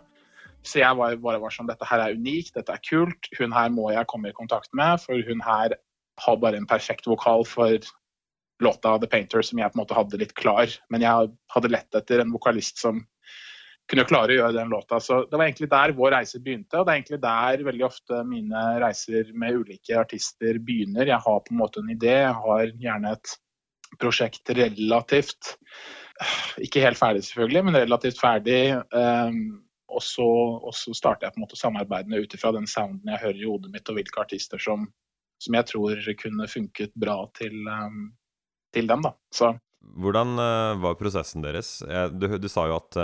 Så 0.66 0.82
jeg 0.82 0.98
var, 0.98 1.16
bare 1.22 1.40
var 1.40 1.54
sånn 1.54 1.70
Dette 1.70 1.88
her 1.88 2.02
er 2.04 2.18
unikt, 2.18 2.56
dette 2.58 2.74
er 2.74 2.82
kult. 2.84 3.30
Hun 3.38 3.54
her 3.56 3.70
må 3.72 3.92
jeg 3.94 4.10
komme 4.12 4.32
i 4.32 4.36
kontakt 4.36 4.74
med, 4.76 5.00
for 5.06 5.22
hun 5.30 5.44
her 5.46 5.78
har 6.20 6.42
bare 6.42 6.60
en 6.60 6.68
perfekt 6.68 7.08
vokal 7.08 7.46
for 7.48 7.78
låta 8.60 8.98
'The 8.98 9.08
Painter' 9.08 9.46
som 9.46 9.62
jeg 9.62 9.72
på 9.72 9.78
en 9.78 9.84
måte 9.86 9.96
hadde 9.96 10.20
litt 10.20 10.34
klar. 10.36 10.68
Men 10.92 11.06
jeg 11.06 11.32
hadde 11.54 11.72
lett 11.72 11.96
etter 11.96 12.26
en 12.26 12.34
vokalist 12.34 12.82
som 12.82 13.06
kunne 13.90 14.06
klare 14.06 14.34
å 14.34 14.40
gjøre 14.42 14.58
den 14.58 14.74
låta. 14.74 15.00
Så 15.02 15.24
det 15.30 15.38
var 15.38 15.46
egentlig 15.46 15.70
der 15.72 15.94
vår 15.98 16.12
reise 16.18 16.42
begynte, 16.44 16.78
og 16.78 16.86
det 16.86 16.92
er 16.92 17.00
egentlig 17.00 17.22
der 17.24 17.64
veldig 17.70 17.86
ofte 17.88 18.24
mine 18.28 18.66
reiser 18.84 19.32
med 19.34 19.62
ulike 19.64 19.96
artister 19.98 20.60
begynner. 20.60 21.08
Jeg 21.08 21.24
har 21.24 21.40
på 21.46 21.56
en 21.56 21.62
måte 21.62 21.82
en 21.82 21.94
idé, 21.94 22.18
jeg 22.26 22.36
har 22.44 22.74
gjerne 22.84 23.16
et 23.16 23.38
prosjekt 23.98 24.50
relativt 24.56 25.56
Ikke 26.66 26.84
helt 26.84 27.00
ferdig, 27.00 27.24
selvfølgelig, 27.28 27.64
men 27.66 27.78
relativt 27.80 28.20
ferdig. 28.20 28.76
Um, 28.92 29.62
og 29.90 30.04
så, 30.06 30.26
og 30.60 30.74
så, 30.76 30.94
starter 30.94 31.26
jeg 31.26 31.34
på 31.34 31.40
en 31.40 31.46
måte 31.48 31.58
samarbeidene 31.58 32.20
ut 32.22 32.36
ifra 32.36 32.52
den 32.54 32.68
sounden 32.70 33.10
jeg 33.10 33.24
hører 33.24 33.40
i 33.40 33.48
hodet 33.48 33.72
mitt, 33.74 33.88
og 33.90 33.98
hvilke 33.98 34.22
artister 34.22 34.62
som, 34.62 34.84
som 35.42 35.56
jeg 35.58 35.70
tror 35.72 36.04
kunne 36.20 36.50
funket 36.52 36.94
bra 37.00 37.24
til, 37.40 37.56
um, 37.72 38.12
til 38.76 38.92
dem. 38.92 39.08
da. 39.08 39.16
Så. 39.34 39.54
Hvordan 39.80 40.36
var 40.84 41.00
prosessen 41.00 41.42
deres? 41.42 41.78
Du, 42.20 42.28
du, 42.36 42.50
sa 42.52 42.68
jo 42.68 42.76
at 42.82 42.98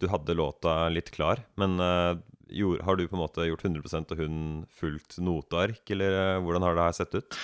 du 0.00 0.06
hadde 0.08 0.34
låta 0.38 0.88
litt 0.88 1.12
klar, 1.12 1.44
men 1.60 1.76
har 1.76 2.96
du 2.96 3.04
på 3.06 3.16
en 3.18 3.22
måte 3.22 3.44
gjort 3.44 3.64
100 3.68 3.84
og 4.00 4.22
hun 4.22 4.38
fulgt 4.72 5.18
noteark, 5.20 5.84
eller 5.92 6.40
hvordan 6.40 6.64
har 6.64 6.78
det 6.78 6.86
her 6.88 6.96
sett 6.96 7.14
ut? 7.20 7.38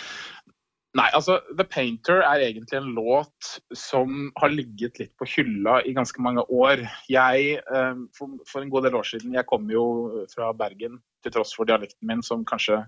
Nei, 0.98 1.06
altså 1.14 1.37
The 1.54 1.62
Painter 1.70 2.25
er 2.26 2.42
egentlig 2.42 2.81
en 2.81 2.88
låt 2.96 3.50
som 3.78 4.32
har 4.40 4.50
ligget 4.50 4.98
litt 4.98 5.12
på 5.20 5.28
hylla 5.37 5.76
i 5.87 5.92
ganske 5.94 6.19
mange 6.25 6.42
år. 6.50 6.82
Jeg, 7.06 7.60
for, 8.16 8.32
for 8.50 8.64
en 8.64 8.72
god 8.72 8.88
del 8.88 8.96
år 8.98 9.06
siden, 9.06 9.37
jeg 9.38 9.46
kom 9.46 9.70
jo 9.70 9.84
fra 10.32 10.50
Bergen 10.59 10.99
til 11.23 11.35
tross 11.37 11.54
for 11.54 11.68
dialekten 11.68 12.11
min 12.11 12.25
som 12.26 12.42
kanskje 12.49 12.80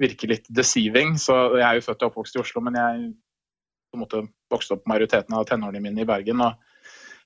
virker 0.00 0.32
litt 0.32 0.48
deceiving. 0.48 1.18
Så 1.20 1.36
jeg 1.58 1.66
er 1.66 1.78
jo 1.78 1.86
født 1.90 2.06
og 2.06 2.14
oppvokst 2.14 2.38
i 2.38 2.42
Oslo, 2.42 2.64
men 2.64 2.80
jeg 2.80 3.12
på 3.94 3.98
en 3.98 4.02
måte 4.02 4.24
vokste 4.50 4.74
opp 4.74 4.88
majoriteten 4.90 5.36
av 5.38 5.46
tenårene 5.48 5.82
mine 5.82 6.02
i 6.02 6.08
Bergen. 6.08 6.42
og 6.42 6.58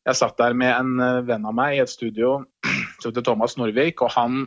Jeg 0.04 0.20
satt 0.20 0.38
der 0.40 0.56
med 0.56 0.75
en 0.75 1.00
eh, 1.00 1.25
venn 1.28 1.46
av 1.48 1.56
meg 1.56 1.78
i 1.78 1.82
et 1.84 1.92
studio 1.92 2.42
som 3.00 3.10
heter 3.10 3.25
Thomas 3.25 3.56
Norvik. 3.56 4.02
og 4.02 4.12
han 4.12 4.42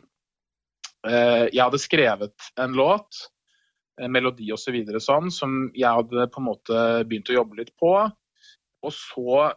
eh, 1.08 1.50
Jeg 1.50 1.64
hadde 1.64 1.82
skrevet 1.82 2.52
en 2.62 2.78
låt, 2.78 3.26
melodi 4.10 4.50
osv. 4.54 4.78
Så 4.94 5.04
sånn, 5.06 5.30
som 5.34 5.62
jeg 5.78 6.00
hadde 6.00 6.30
på 6.32 6.42
en 6.42 6.48
måte 6.48 6.82
begynt 7.06 7.30
å 7.30 7.38
jobbe 7.42 7.62
litt 7.62 7.74
på. 7.80 7.94
Og 8.82 8.94
så 8.96 9.52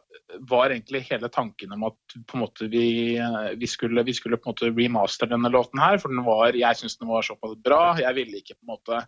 var 0.51 0.73
egentlig 0.73 1.05
hele 1.09 1.31
tanken 1.33 1.73
om 1.73 1.87
at 1.89 2.17
måte 2.37 2.69
vi, 2.69 3.17
vi, 3.57 3.69
skulle, 3.71 4.05
vi 4.05 4.15
skulle, 4.17 4.37
på 4.37 4.51
en 4.51 4.53
måte 4.53 4.73
remaster 4.75 5.31
denne 5.31 5.49
låten 5.53 5.81
her. 5.81 5.97
For 6.03 6.13
var, 6.27 6.57
jeg 6.59 6.81
syntes 6.81 6.99
den 7.01 7.13
var 7.13 7.25
såpass 7.25 7.57
bra. 7.65 7.95
Jeg 8.01 8.19
ville 8.19 8.43
ikke 8.43 8.59
på 8.59 8.67
en 8.67 8.75
måte 8.75 9.01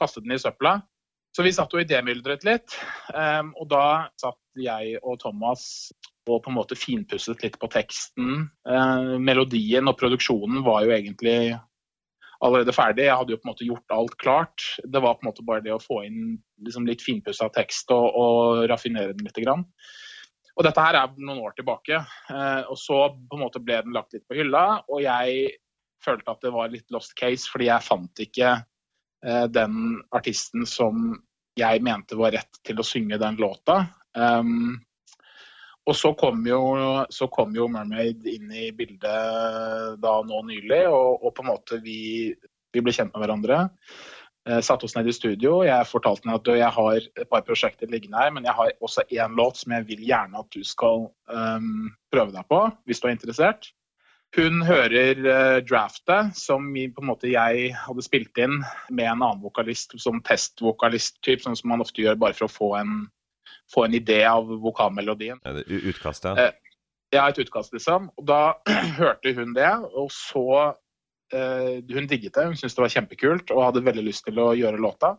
kaste 0.00 0.24
den 0.24 0.36
i 0.36 0.40
søpla. 0.40 0.78
Så 1.32 1.44
vi 1.44 1.52
satt 1.56 1.72
og 1.72 1.80
idémyldret 1.80 2.44
litt. 2.44 2.74
Um, 3.12 3.52
og 3.60 3.68
da 3.72 3.84
satt 4.20 4.40
jeg 4.60 4.98
og 5.00 5.20
Thomas 5.22 5.64
og 6.28 6.42
på 6.44 6.52
en 6.52 6.58
måte 6.58 6.76
finpusset 6.78 7.40
litt 7.42 7.56
på 7.60 7.70
teksten. 7.72 8.46
Uh, 8.68 9.16
melodien 9.20 9.88
og 9.88 9.96
produksjonen 10.00 10.60
var 10.66 10.84
jo 10.86 10.92
egentlig 10.94 11.36
allerede 12.42 12.74
ferdig. 12.74 13.06
Jeg 13.06 13.18
hadde 13.18 13.34
jo 13.34 13.40
på 13.40 13.46
en 13.46 13.52
måte 13.52 13.66
gjort 13.68 13.94
alt 13.94 14.14
klart. 14.20 14.68
Det 14.84 15.02
var 15.02 15.18
på 15.18 15.24
en 15.26 15.30
måte 15.30 15.44
bare 15.46 15.64
det 15.64 15.74
å 15.74 15.82
få 15.82 16.02
inn 16.06 16.36
liksom 16.66 16.86
litt 16.88 17.04
finpussa 17.04 17.48
tekst 17.54 17.90
og, 17.94 18.08
og, 18.10 18.64
raffinere 18.70 19.14
den 19.14 19.26
litt. 19.26 19.38
Grann. 19.42 19.64
Og 20.58 20.66
dette 20.66 20.84
her 20.84 20.98
er 20.98 21.14
noen 21.16 21.40
år 21.46 21.54
tilbake. 21.56 22.02
Uh, 22.28 22.62
og 22.66 22.76
så 22.78 23.04
på 23.14 23.38
en 23.38 23.44
måte 23.46 23.62
ble 23.62 23.80
den 23.86 23.94
lagt 23.96 24.12
litt 24.16 24.26
på 24.28 24.36
hylla, 24.36 24.82
og 24.90 25.00
jeg 25.04 25.56
følte 26.02 26.34
at 26.34 26.44
det 26.44 26.52
var 26.52 26.70
litt 26.72 26.90
lost 26.92 27.14
case, 27.18 27.46
fordi 27.48 27.70
jeg 27.70 27.86
fant 27.86 28.22
ikke 28.24 28.56
Eh, 29.26 29.44
den 29.44 30.02
artisten 30.10 30.66
som 30.66 31.14
jeg 31.58 31.82
mente 31.84 32.18
var 32.18 32.34
rett 32.34 32.58
til 32.66 32.80
å 32.80 32.86
synge 32.86 33.20
den 33.22 33.38
låta. 33.38 33.84
Um, 34.16 34.80
og 35.82 35.96
så 35.98 36.12
kom, 36.14 36.44
jo, 36.46 36.62
så 37.10 37.26
kom, 37.26 37.54
jo, 37.56 37.66
'Mermaid' 37.66 38.26
inn 38.30 38.50
i 38.54 38.70
bildet 38.76 39.98
da 40.02 40.14
nå 40.22 40.42
nylig, 40.46 40.84
og, 40.88 41.24
og 41.24 41.34
på 41.34 41.42
en 41.42 41.50
måte 41.50 41.78
vi, 41.82 42.30
vi, 42.72 42.82
ble 42.82 42.94
kjent 42.94 43.10
med 43.10 43.24
hverandre. 43.24 43.64
Eh, 44.46 44.60
satte 44.62 44.86
oss 44.86 44.94
ned 44.94 45.06
i 45.10 45.14
studio. 45.14 45.60
Jeg 45.66 45.86
fortalte 45.90 46.26
henne 46.26 46.38
at 46.38 46.48
jeg 46.58 46.70
har 46.76 46.96
et 46.98 47.28
par 47.30 47.44
prosjekter 47.46 47.90
liggende 47.90 48.18
her, 48.18 48.30
men 48.34 48.46
jeg 48.46 48.54
har 48.58 48.72
også 48.82 49.04
én 49.10 49.36
låt 49.38 49.58
som 49.58 49.74
jeg 49.74 49.86
vil 49.90 50.02
gjerne 50.06 50.38
at 50.38 50.50
du 50.54 50.62
skal 50.66 51.08
um, 51.30 51.92
prøve 52.14 52.34
deg 52.34 52.46
på, 52.50 52.60
hvis 52.86 53.02
du 53.02 53.08
er 53.08 53.16
interessert. 53.16 53.70
Hun 54.34 54.62
hører 54.64 55.18
uh, 55.26 55.58
draftet 55.66 56.38
som 56.38 56.70
på 56.74 57.02
en 57.04 57.10
måte 57.10 57.30
jeg 57.30 57.74
hadde 57.76 58.06
spilt 58.06 58.38
inn 58.38 58.62
med 58.90 59.06
en 59.06 59.18
annen 59.18 59.42
vokalist 59.42 59.98
som 60.02 60.22
testvokalist, 60.26 61.18
sånn 61.22 61.58
som 61.58 61.74
man 61.74 61.84
ofte 61.84 62.02
gjør 62.02 62.18
bare 62.22 62.38
for 62.38 62.46
å 62.48 62.54
få 62.54 62.70
en, 62.80 62.96
få 63.72 63.86
en 63.86 63.96
idé 63.96 64.20
av 64.28 64.48
vokalmelodien. 64.62 65.40
Utkast, 65.66 66.28
ja. 66.28 66.36
Eh, 66.48 66.52
Ja, 67.12 67.26
et 67.28 67.36
utkast, 67.42 67.74
liksom. 67.76 68.06
Og 68.16 68.24
da 68.24 68.54
hørte 69.00 69.34
hun 69.36 69.52
det, 69.52 69.68
og 69.92 70.08
så 70.14 70.46
eh, 71.34 71.82
Hun 71.92 72.08
digget 72.08 72.38
det, 72.38 72.46
hun 72.48 72.56
syntes 72.56 72.78
det 72.78 72.86
var 72.86 72.94
kjempekult 72.94 73.52
og 73.52 73.66
hadde 73.66 73.84
veldig 73.84 74.06
lyst 74.06 74.24
til 74.24 74.40
å 74.40 74.54
gjøre 74.56 74.80
låta. 74.80 75.18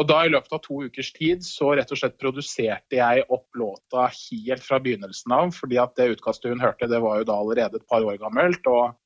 Og 0.00 0.08
da 0.08 0.22
i 0.24 0.30
løpet 0.32 0.54
av 0.56 0.62
to 0.64 0.80
ukers 0.88 1.12
tid 1.12 1.44
så 1.44 1.74
rett 1.76 1.90
og 1.92 2.00
slett 2.00 2.16
produserte 2.18 2.96
jeg 2.96 3.26
opp 3.28 3.58
låta 3.60 4.06
helt 4.08 4.64
fra 4.64 4.80
begynnelsen 4.80 5.34
av, 5.36 5.52
fordi 5.52 5.78
at 5.82 5.92
det 6.00 6.14
utkastet 6.14 6.54
hun 6.54 6.64
hørte, 6.64 6.88
det 6.88 7.00
var 7.04 7.20
jo 7.20 7.28
da 7.28 7.36
allerede 7.36 7.78
et 7.78 7.88
par 7.90 8.02
år 8.02 8.16
gammelt. 8.22 8.66
og 8.66 8.96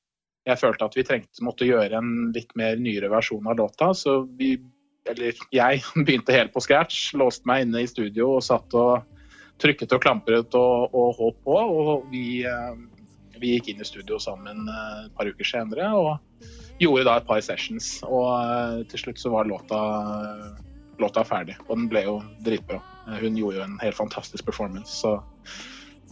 jeg 0.47 0.61
følte 0.61 0.87
at 0.87 0.95
vi 0.95 1.03
trengte 1.03 1.43
måtte 1.43 1.67
gjøre 1.67 1.99
en 1.99 2.11
litt 2.35 2.53
mer 2.59 2.79
nyere 2.79 3.11
versjon 3.11 3.49
av 3.51 3.59
låta, 3.59 3.91
så 3.99 4.21
vi, 4.39 4.55
eller 5.11 5.39
jeg, 5.55 5.83
begynte 6.07 6.35
helt 6.35 6.55
på 6.55 6.63
scratch. 6.65 7.11
Låste 7.19 7.49
meg 7.49 7.67
inne 7.67 7.85
i 7.85 7.91
studio 7.91 8.37
og 8.37 8.45
satt 8.47 8.77
og 8.77 9.07
trykket 9.63 9.95
og 9.97 10.03
klampret 10.05 10.59
og, 10.59 10.95
og 10.95 11.17
holdt 11.21 11.41
på. 11.47 11.57
Og 11.57 12.07
vi, 12.13 12.45
eh, 12.49 12.77
vi 13.41 13.57
gikk 13.57 13.73
inn 13.73 13.83
i 13.83 13.89
studio 13.89 14.21
sammen 14.23 14.69
eh, 14.69 15.07
et 15.07 15.17
par 15.17 15.31
uker 15.31 15.49
senere 15.49 15.91
og 15.97 16.15
gjorde 16.83 17.07
da 17.09 17.17
et 17.21 17.29
par 17.29 17.43
sessions. 17.45 17.97
Og 18.07 18.29
eh, 18.35 18.85
til 18.93 19.07
slutt 19.07 19.23
så 19.23 19.33
var 19.33 19.49
låta, 19.49 19.81
låta 21.03 21.25
ferdig, 21.29 21.57
og 21.69 21.77
den 21.77 21.89
ble 21.93 22.07
jo 22.09 22.21
dritbra. 22.47 22.83
Hun 23.07 23.39
gjorde 23.39 23.61
jo 23.61 23.67
en 23.67 23.81
helt 23.83 23.99
fantastisk 23.99 24.47
performance, 24.47 25.01
så 25.03 25.21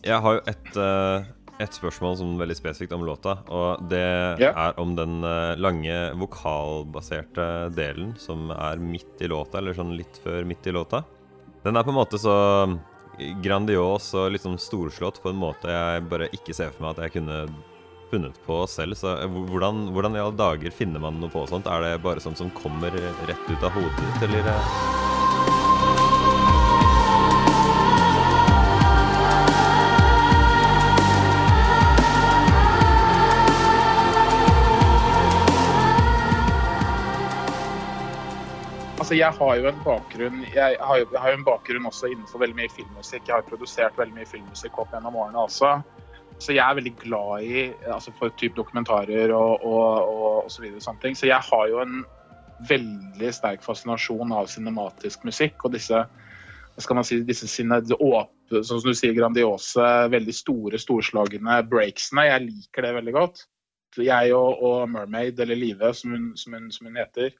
Jeg 0.04 0.20
har 0.20 0.34
jo 0.36 0.40
et, 0.46 0.76
eh, 0.76 1.24
et 1.62 1.76
spørsmål 1.76 2.16
som 2.18 2.32
veldig 2.38 2.56
spesifikt 2.58 2.94
om 2.96 3.04
låta. 3.06 3.36
Og 3.52 3.84
det 3.90 4.06
yeah. 4.42 4.56
er 4.68 4.80
om 4.80 4.94
den 4.98 5.20
eh, 5.26 5.54
lange 5.60 5.98
vokalbaserte 6.18 7.46
delen 7.76 8.14
som 8.20 8.50
er 8.54 8.80
midt 8.82 9.22
i 9.22 9.30
låta, 9.30 9.60
eller 9.60 9.76
sånn 9.76 9.94
litt 9.98 10.18
før 10.24 10.46
midt 10.48 10.66
i 10.66 10.74
låta. 10.74 11.04
Den 11.64 11.78
er 11.78 11.86
på 11.86 11.94
en 11.94 12.00
måte 12.00 12.20
så 12.20 12.34
grandios 13.44 14.08
og 14.18 14.32
litt 14.34 14.42
sånn 14.42 14.58
storslått 14.58 15.20
på 15.22 15.30
en 15.30 15.38
måte 15.38 15.70
jeg 15.70 16.02
bare 16.10 16.26
ikke 16.34 16.56
ser 16.56 16.74
for 16.74 16.82
meg 16.82 16.96
at 16.96 17.06
jeg 17.06 17.20
kunne 17.20 17.44
funnet 18.10 18.38
på 18.46 18.60
selv. 18.70 18.98
Så 18.98 19.14
eh, 19.16 19.40
hvordan, 19.50 19.88
hvordan 19.94 20.18
i 20.18 20.22
alle 20.24 20.38
dager 20.38 20.74
finner 20.74 21.02
man 21.02 21.20
noe 21.22 21.32
på 21.32 21.46
sånt? 21.50 21.70
Er 21.70 21.86
det 21.86 21.98
bare 22.04 22.22
sånt 22.24 22.40
som 22.40 22.52
kommer 22.58 22.94
rett 22.94 23.50
ut 23.50 23.62
av 23.62 23.74
hodet 23.74 24.00
ditt, 24.02 24.30
eller? 24.30 25.13
Altså, 39.04 39.18
jeg 39.20 39.36
har 39.36 39.56
jo 39.60 39.66
en 39.68 39.80
bakgrunn 39.84 40.36
jeg 40.48 40.76
har 40.80 40.96
jo, 40.96 41.06
jeg 41.12 41.20
har 41.20 41.32
jo 41.34 41.36
en 41.36 41.42
bakgrunn 41.44 41.88
også 41.90 42.08
innenfor 42.08 42.40
veldig 42.40 42.56
mye 42.56 42.70
filmmusikk. 42.72 43.26
Jeg 43.28 43.34
har 43.34 43.42
produsert 43.44 43.98
veldig 44.00 44.16
mye 44.16 44.30
filmmusikk 44.30 44.78
opp 44.80 44.94
gjennom 44.96 45.18
årene 45.20 45.42
også. 45.42 45.72
Så 46.40 46.56
jeg 46.56 46.62
er 46.64 46.78
veldig 46.78 46.92
glad 47.02 47.44
i 47.44 47.66
altså 47.92 48.14
for 48.16 48.32
type 48.40 48.56
dokumentarer 48.56 49.34
og, 49.36 49.60
og, 49.60 50.08
og, 50.08 50.24
og 50.46 50.48
så 50.48 50.64
videre. 50.64 50.80
Sånne 50.80 51.04
ting. 51.04 51.20
Så 51.20 51.28
jeg 51.28 51.50
har 51.50 51.68
jo 51.68 51.84
en 51.84 52.00
veldig 52.72 53.34
sterk 53.42 53.68
fascinasjon 53.68 54.32
av 54.40 54.48
cinematisk 54.54 55.28
musikk 55.28 55.68
og 55.68 55.76
disse 55.76 56.00
skal 56.80 57.02
man 57.02 57.04
si, 57.04 57.20
disse 57.28 57.52
sine 57.58 57.84
åpne, 57.84 58.64
sånn 58.64 58.70
som 58.72 58.88
du 58.88 58.96
sier, 58.96 59.12
grandiose, 59.20 59.94
veldig 60.16 60.40
store, 60.40 60.80
storslagne 60.80 61.60
breaksene. 61.68 62.30
Jeg 62.30 62.48
liker 62.48 62.88
det 62.88 62.98
veldig 63.02 63.20
godt. 63.20 63.48
Jeg 64.00 64.32
og, 64.32 64.64
og 64.64 64.88
Mermaid, 64.96 65.44
eller 65.44 65.60
Live 65.60 65.92
som 65.92 66.16
hun, 66.16 66.30
som, 66.40 66.56
hun, 66.56 66.72
som 66.72 66.88
hun 66.88 67.04
heter, 67.04 67.36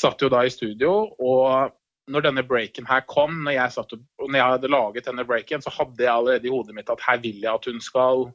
satt 0.00 0.22
jo 0.24 0.30
da 0.32 0.42
i 0.46 0.52
studio, 0.52 0.94
og 1.20 1.76
når 2.10 2.26
denne 2.26 2.44
breaken 2.46 2.88
her 2.88 3.04
kom, 3.08 3.42
når 3.46 3.56
jeg, 3.56 3.74
satt, 3.76 3.94
når 4.18 4.38
jeg 4.38 4.54
hadde 4.54 4.72
laget 4.72 5.06
denne 5.06 5.24
breaken, 5.28 5.62
så 5.62 5.72
hadde 5.74 6.02
jeg 6.02 6.12
allerede 6.12 6.48
i 6.48 6.52
hodet 6.52 6.76
mitt 6.76 6.90
at 6.90 7.02
her 7.06 7.20
vil 7.22 7.38
jeg 7.42 7.52
at 7.52 7.68
hun 7.70 7.82
skal 7.84 8.30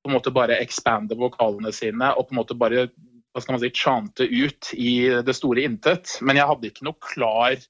på 0.00 0.08
en 0.08 0.16
måte 0.16 0.32
bare 0.32 0.56
expande 0.62 1.18
vokalene 1.18 1.72
sine 1.76 2.14
og 2.16 2.28
på 2.28 2.34
en 2.34 2.40
måte 2.40 2.56
bare 2.56 2.86
hva 3.30 3.42
skal 3.42 3.54
man 3.54 3.62
si, 3.62 3.70
chante 3.76 4.26
ut 4.26 4.70
i 4.74 4.94
det 5.22 5.34
store 5.38 5.62
intet. 5.68 6.16
Men 6.26 6.40
jeg 6.40 6.50
hadde 6.50 6.70
ikke 6.70 6.86
noe 6.88 6.98
klar, 7.04 7.60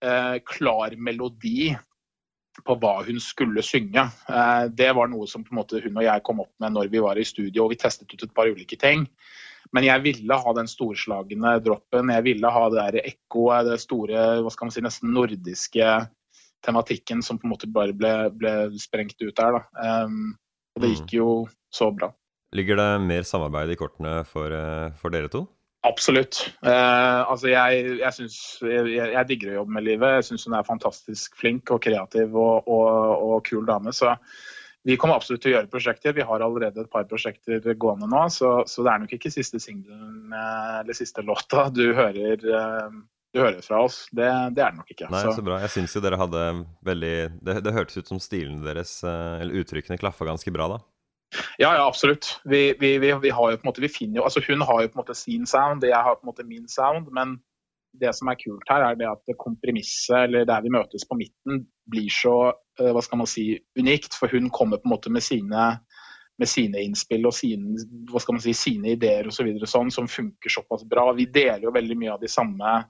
eh, 0.00 0.36
klar 0.48 0.94
melodi 0.96 1.74
på 2.64 2.76
hva 2.80 2.94
hun 3.04 3.18
skulle 3.20 3.64
synge. 3.66 4.06
Eh, 4.30 4.64
det 4.72 4.92
var 4.96 5.10
noe 5.12 5.28
som 5.28 5.44
på 5.44 5.52
en 5.52 5.60
måte 5.60 5.82
hun 5.84 5.98
og 5.98 6.06
jeg 6.06 6.24
kom 6.24 6.40
opp 6.46 6.52
med 6.62 6.76
når 6.76 6.88
vi 6.92 7.02
var 7.04 7.20
i 7.20 7.26
studio 7.26 7.66
og 7.66 7.74
vi 7.74 7.80
testet 7.82 8.14
ut 8.14 8.24
et 8.24 8.34
par 8.34 8.48
ulike 8.48 8.78
ting. 8.80 9.04
Men 9.74 9.86
jeg 9.88 10.04
ville 10.04 10.36
ha 10.38 10.52
den 10.54 10.68
storslagne 10.70 11.56
droppen. 11.64 12.12
Jeg 12.14 12.24
ville 12.28 12.50
ha 12.56 12.66
det 12.70 12.78
der 12.78 13.08
ekkoet, 13.10 13.66
det 13.66 13.80
store, 13.82 14.26
hva 14.44 14.52
skal 14.54 14.68
man 14.68 14.74
si, 14.74 14.84
nesten 14.84 15.14
nordiske 15.16 15.88
tematikken 16.64 17.22
som 17.22 17.40
på 17.40 17.48
en 17.48 17.52
måte 17.52 17.68
bare 17.70 17.94
ble, 17.96 18.12
ble 18.38 18.54
sprengt 18.80 19.18
ut 19.20 19.34
der. 19.34 19.58
Da. 19.58 20.04
Um, 20.06 20.36
og 20.74 20.84
det 20.84 20.92
gikk 20.94 21.16
jo 21.18 21.28
så 21.74 21.90
bra. 21.94 22.12
Ligger 22.54 22.78
det 22.78 22.88
mer 23.02 23.26
samarbeid 23.26 23.74
i 23.74 23.78
kortene 23.78 24.20
for, 24.28 24.54
eh, 24.54 24.94
for 25.00 25.14
dere 25.14 25.30
to? 25.30 25.42
Absolutt. 25.84 26.38
Uh, 26.64 27.26
altså 27.28 27.50
jeg, 27.50 27.98
jeg, 27.98 28.12
synes, 28.16 28.36
jeg, 28.62 28.94
jeg 28.96 29.28
digger 29.28 29.52
å 29.52 29.56
jobbe 29.58 29.74
med 29.76 29.86
livet. 29.90 30.14
Jeg 30.20 30.28
syns 30.30 30.46
hun 30.48 30.56
er 30.56 30.66
fantastisk 30.66 31.34
flink 31.40 31.74
og 31.74 31.82
kreativ 31.84 32.38
og, 32.38 32.70
og, 32.70 33.26
og 33.26 33.42
kul 33.50 33.66
dame. 33.68 33.92
Så 33.92 34.14
vi 34.84 34.96
kommer 35.00 35.16
absolutt 35.16 35.40
til 35.44 35.54
å 35.54 35.56
gjøre 35.56 35.70
prosjekter. 35.72 36.12
Vi 36.16 36.24
har 36.28 36.44
allerede 36.44 36.84
et 36.84 36.92
par 36.92 37.06
prosjekter 37.08 37.64
gående 37.80 38.08
nå, 38.10 38.26
så, 38.32 38.52
så 38.68 38.84
det 38.84 38.92
er 38.92 39.02
nok 39.04 39.14
ikke 39.16 39.32
siste 39.32 39.60
singelen 39.62 40.32
eh, 40.34 40.80
eller 40.82 40.96
siste 40.96 41.24
låta 41.24 41.70
du 41.72 41.86
hører, 41.96 42.44
eh, 42.44 42.98
du 43.32 43.40
hører 43.40 43.62
fra 43.64 43.80
oss. 43.86 44.02
Det, 44.12 44.28
det 44.52 44.60
er 44.60 44.74
det 44.74 44.82
nok 44.82 44.90
ikke. 44.92 45.08
Nei, 45.08 45.22
så. 45.24 45.32
så 45.38 45.44
bra. 45.46 45.56
Jeg 45.64 45.72
syns 45.78 45.96
jo 45.96 46.02
dere 46.04 46.20
hadde 46.20 46.42
veldig 46.84 47.14
Det, 47.40 47.56
det 47.64 47.72
hørtes 47.76 47.96
ut 47.96 48.12
som 48.12 48.20
stilen 48.20 48.60
deres, 48.66 48.98
eh, 49.08 49.38
eller 49.40 49.64
uttrykkene, 49.64 49.98
klaffa 50.02 50.28
ganske 50.28 50.52
bra, 50.52 50.68
da. 50.76 50.82
Ja, 51.58 51.72
ja, 51.72 51.86
absolutt. 51.86 52.36
Vi, 52.44 52.76
vi, 52.78 52.98
vi, 53.02 53.14
vi, 53.24 53.32
har 53.32 53.54
jo 53.54 53.56
på 53.56 53.64
en 53.64 53.70
måte, 53.72 53.82
vi 53.82 53.90
finner 53.90 54.20
jo, 54.20 54.26
altså 54.28 54.44
Hun 54.44 54.62
har 54.68 54.84
jo 54.84 54.90
på 54.92 54.98
en 54.98 55.02
måte 55.02 55.16
sin 55.18 55.48
sound, 55.50 55.82
jeg 55.88 55.96
har 55.96 56.20
på 56.20 56.28
en 56.28 56.30
måte 56.34 56.44
min 56.46 56.68
sound. 56.68 57.08
Men 57.16 57.38
det 57.96 58.12
som 58.18 58.28
er 58.28 58.36
kult 58.36 58.68
her, 58.68 58.84
er 58.84 59.00
det 59.00 59.08
at 59.08 59.34
kompromisset, 59.40 60.26
eller 60.26 60.44
der 60.44 60.62
vi 60.62 60.76
møtes 60.76 61.08
på 61.08 61.16
midten, 61.18 61.64
blir 61.90 62.12
så 62.12 62.52
hva 62.80 63.02
skal 63.04 63.20
man 63.20 63.30
si, 63.30 63.52
unikt. 63.78 64.16
For 64.18 64.32
hun 64.32 64.50
kommer 64.54 64.80
på 64.80 64.88
en 64.88 64.94
måte 64.96 65.12
med 65.14 65.22
sine, 65.22 65.68
med 66.40 66.50
sine 66.50 66.82
innspill 66.82 67.28
og 67.28 67.36
sine, 67.36 67.78
hva 68.10 68.22
skal 68.22 68.38
man 68.38 68.44
si, 68.44 68.56
sine 68.58 68.94
ideer 68.96 69.30
og 69.30 69.36
så 69.36 69.46
videre, 69.46 69.70
sånn, 69.70 69.92
som 69.94 70.10
funker 70.10 70.52
såpass 70.52 70.82
bra. 70.88 71.10
Vi 71.14 71.28
deler 71.30 71.68
jo 71.68 71.74
veldig 71.74 71.98
mye 72.00 72.16
av 72.16 72.24
de 72.24 72.32
samme 72.32 72.82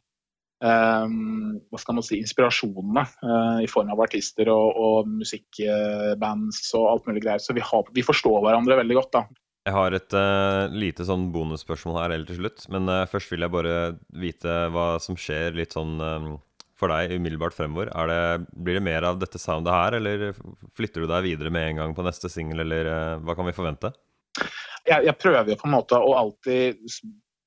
Um, 0.64 1.58
hva 1.68 1.78
skal 1.82 1.96
man 1.98 2.04
si, 2.06 2.16
inspirasjonene 2.22 3.02
uh, 3.04 3.58
i 3.60 3.66
form 3.68 3.90
av 3.92 4.00
artister 4.00 4.48
og, 4.48 4.78
og 4.80 5.10
musikkbands 5.20 6.60
og 6.78 6.86
alt 6.88 7.08
mulig 7.10 7.24
greier. 7.26 7.42
Så 7.42 7.56
vi, 7.56 7.60
har, 7.64 7.90
vi 7.92 8.04
forstår 8.06 8.38
hverandre 8.46 8.78
veldig 8.80 8.96
godt, 8.96 9.10
da. 9.18 9.24
Jeg 9.64 9.72
har 9.72 9.96
et 9.96 10.16
uh, 10.16 10.68
lite 10.72 11.06
sånn 11.08 11.30
bonusspørsmål 11.34 11.98
her 12.02 12.14
helt 12.16 12.28
til 12.28 12.40
slutt. 12.42 12.64
Men 12.72 12.88
uh, 12.88 13.02
først 13.10 13.32
vil 13.32 13.44
jeg 13.44 13.52
bare 13.52 13.76
vite 14.20 14.56
hva 14.72 14.88
som 15.04 15.18
skjer 15.20 15.56
litt 15.56 15.76
sånn 15.76 15.96
eh, 16.04 16.32
for 16.78 16.90
deg 16.90 17.14
umiddelbart 17.14 17.54
fremover. 17.54 17.90
Er 17.94 18.10
det, 18.10 18.20
blir 18.52 18.78
det 18.78 18.84
mer 18.84 19.06
av 19.06 19.18
dette 19.20 19.38
soundet 19.38 19.74
her, 19.74 19.98
eller 20.00 20.32
flytter 20.76 21.04
du 21.04 21.10
deg 21.10 21.26
videre 21.26 21.52
med 21.54 21.70
en 21.70 21.82
gang 21.82 21.96
på 21.96 22.04
neste 22.06 22.30
singel, 22.32 22.64
eller 22.66 22.90
eh, 22.90 23.18
hva 23.24 23.36
kan 23.38 23.48
vi 23.48 23.56
forvente? 23.56 23.92
Jeg, 24.84 25.04
jeg 25.06 25.16
prøver 25.20 25.58
på 25.58 25.68
en 25.68 25.76
måte 25.76 25.98
å 25.98 26.16
alltid 26.18 26.80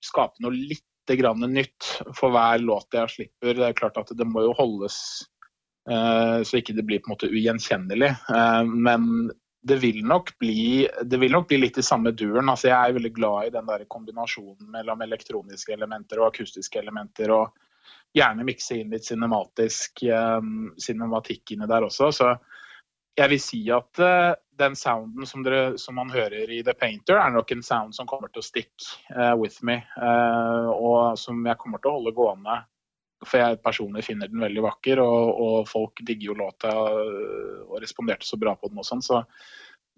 skape 0.05 0.43
noe 0.43 0.55
lite 0.55 1.17
grann 1.19 1.43
nytt 1.51 1.89
for 2.15 2.31
hver 2.33 2.61
låt 2.63 2.95
jeg 2.95 3.13
slipper. 3.13 3.57
Det 3.57 3.67
er 3.67 3.77
klart 3.77 3.99
at 3.99 4.13
det 4.15 4.27
må 4.27 4.45
jo 4.47 4.55
holdes 4.57 4.97
eh, 5.89 6.39
så 6.47 6.61
ikke 6.61 6.77
det 6.77 6.87
blir 6.87 7.03
på 7.03 7.11
en 7.11 7.17
måte 7.17 7.31
ugjenkjennelig. 7.31 8.13
Eh, 8.31 8.63
men 8.87 9.29
det 9.67 9.81
vil, 9.83 9.99
nok 10.07 10.31
bli, 10.39 10.87
vil 11.11 11.33
nok 11.33 11.49
bli 11.49 11.59
litt 11.59 11.79
i 11.81 11.83
samme 11.83 12.13
duren. 12.15 12.47
Altså, 12.47 12.69
jeg 12.69 12.77
er 12.77 12.95
veldig 12.95 13.13
glad 13.17 13.49
i 13.49 13.55
den 13.57 13.67
der 13.67 13.83
kombinasjonen 13.91 14.69
mellom 14.71 15.01
elektroniske 15.03 15.73
elementer 15.75 16.21
og 16.21 16.29
akustiske 16.31 16.79
elementer. 16.79 17.33
og 17.35 17.66
Gjerne 18.15 18.45
mikse 18.47 18.79
inn 18.79 18.93
litt 18.93 19.05
cinematisk 19.05 20.03
eh, 20.07 20.51
cinematikk 20.81 21.55
inni 21.55 21.67
der 21.69 21.87
også. 21.89 22.11
Så 22.15 22.31
jeg 23.17 23.31
vil 23.33 23.41
si 23.41 23.59
at 23.73 24.01
eh, 24.03 24.31
den 24.57 24.75
sounden 24.77 25.25
som, 25.29 25.43
dere, 25.45 25.77
som 25.81 25.97
man 25.97 26.11
hører 26.13 26.49
i 26.53 26.61
The 26.65 26.75
Painter, 26.77 27.17
er 27.17 27.33
nok 27.33 27.51
en 27.53 27.63
sound 27.65 27.97
som 27.97 28.09
kommer 28.09 28.29
til 28.31 28.43
å 28.43 28.45
stick 28.45 28.87
eh, 29.13 29.33
with 29.37 29.63
me. 29.65 29.79
eh, 29.81 30.71
og 30.73 31.17
som 31.19 31.41
jeg 31.45 31.57
kommer 31.61 31.81
til 31.81 31.91
å 31.91 31.99
holde 31.99 32.15
gående. 32.17 32.59
For 33.25 33.41
jeg 33.41 33.61
personlig 33.65 34.03
finner 34.05 34.29
den 34.29 34.43
veldig 34.43 34.61
vakker, 34.67 35.01
og, 35.01 35.39
og 35.41 35.69
folk 35.69 36.03
digger 36.05 36.29
jo 36.29 36.35
låta 36.37 36.69
og 36.77 37.79
responderte 37.81 38.27
så 38.27 38.37
bra 38.37 38.53
på 38.53 38.69
den 38.69 38.77
og 38.77 38.85
sånn. 38.85 39.01
Så 39.01 39.23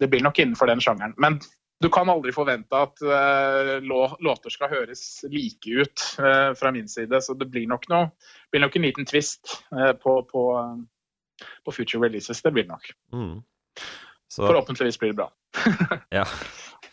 det 0.00 0.08
blir 0.08 0.24
nok 0.24 0.40
innenfor 0.40 0.70
den 0.70 0.80
sjangeren. 0.80 1.12
Men 1.20 1.36
du 1.80 1.88
kan 1.88 2.10
aldri 2.12 2.32
forvente 2.32 2.76
at 2.76 3.00
uh, 3.02 3.80
låter 4.20 4.52
skal 4.52 4.68
høres 4.68 5.04
like 5.32 5.70
ut 5.70 6.02
uh, 6.20 6.52
fra 6.58 6.72
min 6.72 6.88
side. 6.88 7.22
Så 7.24 7.34
det 7.40 7.48
blir 7.48 7.64
nok, 7.70 7.86
noe, 7.88 8.10
blir 8.52 8.60
nok 8.60 8.76
en 8.76 8.84
liten 8.84 9.08
twist 9.08 9.54
uh, 9.72 9.92
på, 9.96 10.18
på, 10.28 10.44
på, 11.64 11.72
future 11.72 12.02
releases. 12.04 12.42
Det 12.44 12.52
blir 12.52 12.66
det 12.68 12.74
nok. 12.74 12.90
Mm. 13.16 13.38
Så, 14.28 14.44
Forhåpentligvis 14.44 15.00
blir 15.00 15.14
det 15.14 15.22
bra. 15.22 15.30
ja. 16.20 16.26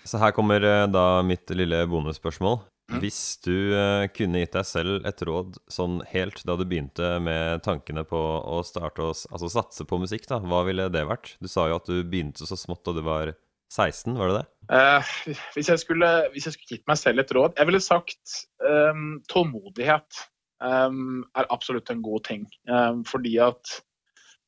Så 0.08 0.22
her 0.22 0.32
kommer 0.32 0.64
da 0.88 1.22
mitt 1.22 1.52
lille 1.52 1.84
bonusspørsmål. 1.92 2.62
Mm. 2.88 3.02
Hvis 3.04 3.20
du 3.44 3.76
kunne 4.16 4.40
gitt 4.40 4.54
deg 4.56 4.64
selv 4.64 5.10
et 5.10 5.20
råd 5.28 5.58
sånn 5.68 6.00
helt 6.14 6.40
da 6.48 6.56
du 6.56 6.64
begynte 6.64 7.18
med 7.20 7.60
tankene 7.66 8.06
på 8.08 8.22
å 8.40 8.62
starte 8.64 9.04
å 9.04 9.12
altså 9.12 9.52
satse 9.52 9.84
på 9.84 10.00
musikk, 10.00 10.30
da, 10.32 10.40
hva 10.40 10.64
ville 10.64 10.88
det 10.96 11.04
vært? 11.10 11.34
Du 11.44 11.52
sa 11.52 11.68
jo 11.68 11.76
at 11.82 11.92
du 11.92 12.00
begynte 12.08 12.48
så 12.48 12.56
smått 12.56 12.88
da 12.88 12.96
du 12.96 13.04
var 13.04 13.36
16, 13.74 14.16
var 14.18 14.32
det 14.32 14.40
det? 14.40 14.46
Uh, 14.68 15.12
hvis, 15.56 15.70
jeg 15.70 15.80
skulle, 15.80 16.08
hvis, 16.34 16.48
jeg 16.48 16.56
skulle, 16.56 16.72
gitt 16.76 16.88
meg 16.90 16.98
selv 17.00 17.22
et 17.24 17.30
råd 17.32 17.54
Jeg 17.56 17.70
ville 17.70 17.80
sagt 17.80 18.34
um, 18.60 19.22
tålmodighet 19.32 20.24
um, 20.60 21.22
er 21.38 21.48
absolutt 21.54 21.92
en 21.94 22.04
god 22.04 22.26
ting. 22.28 22.44
Um, 22.68 23.06
fordi 23.08 23.38
at 23.44 23.78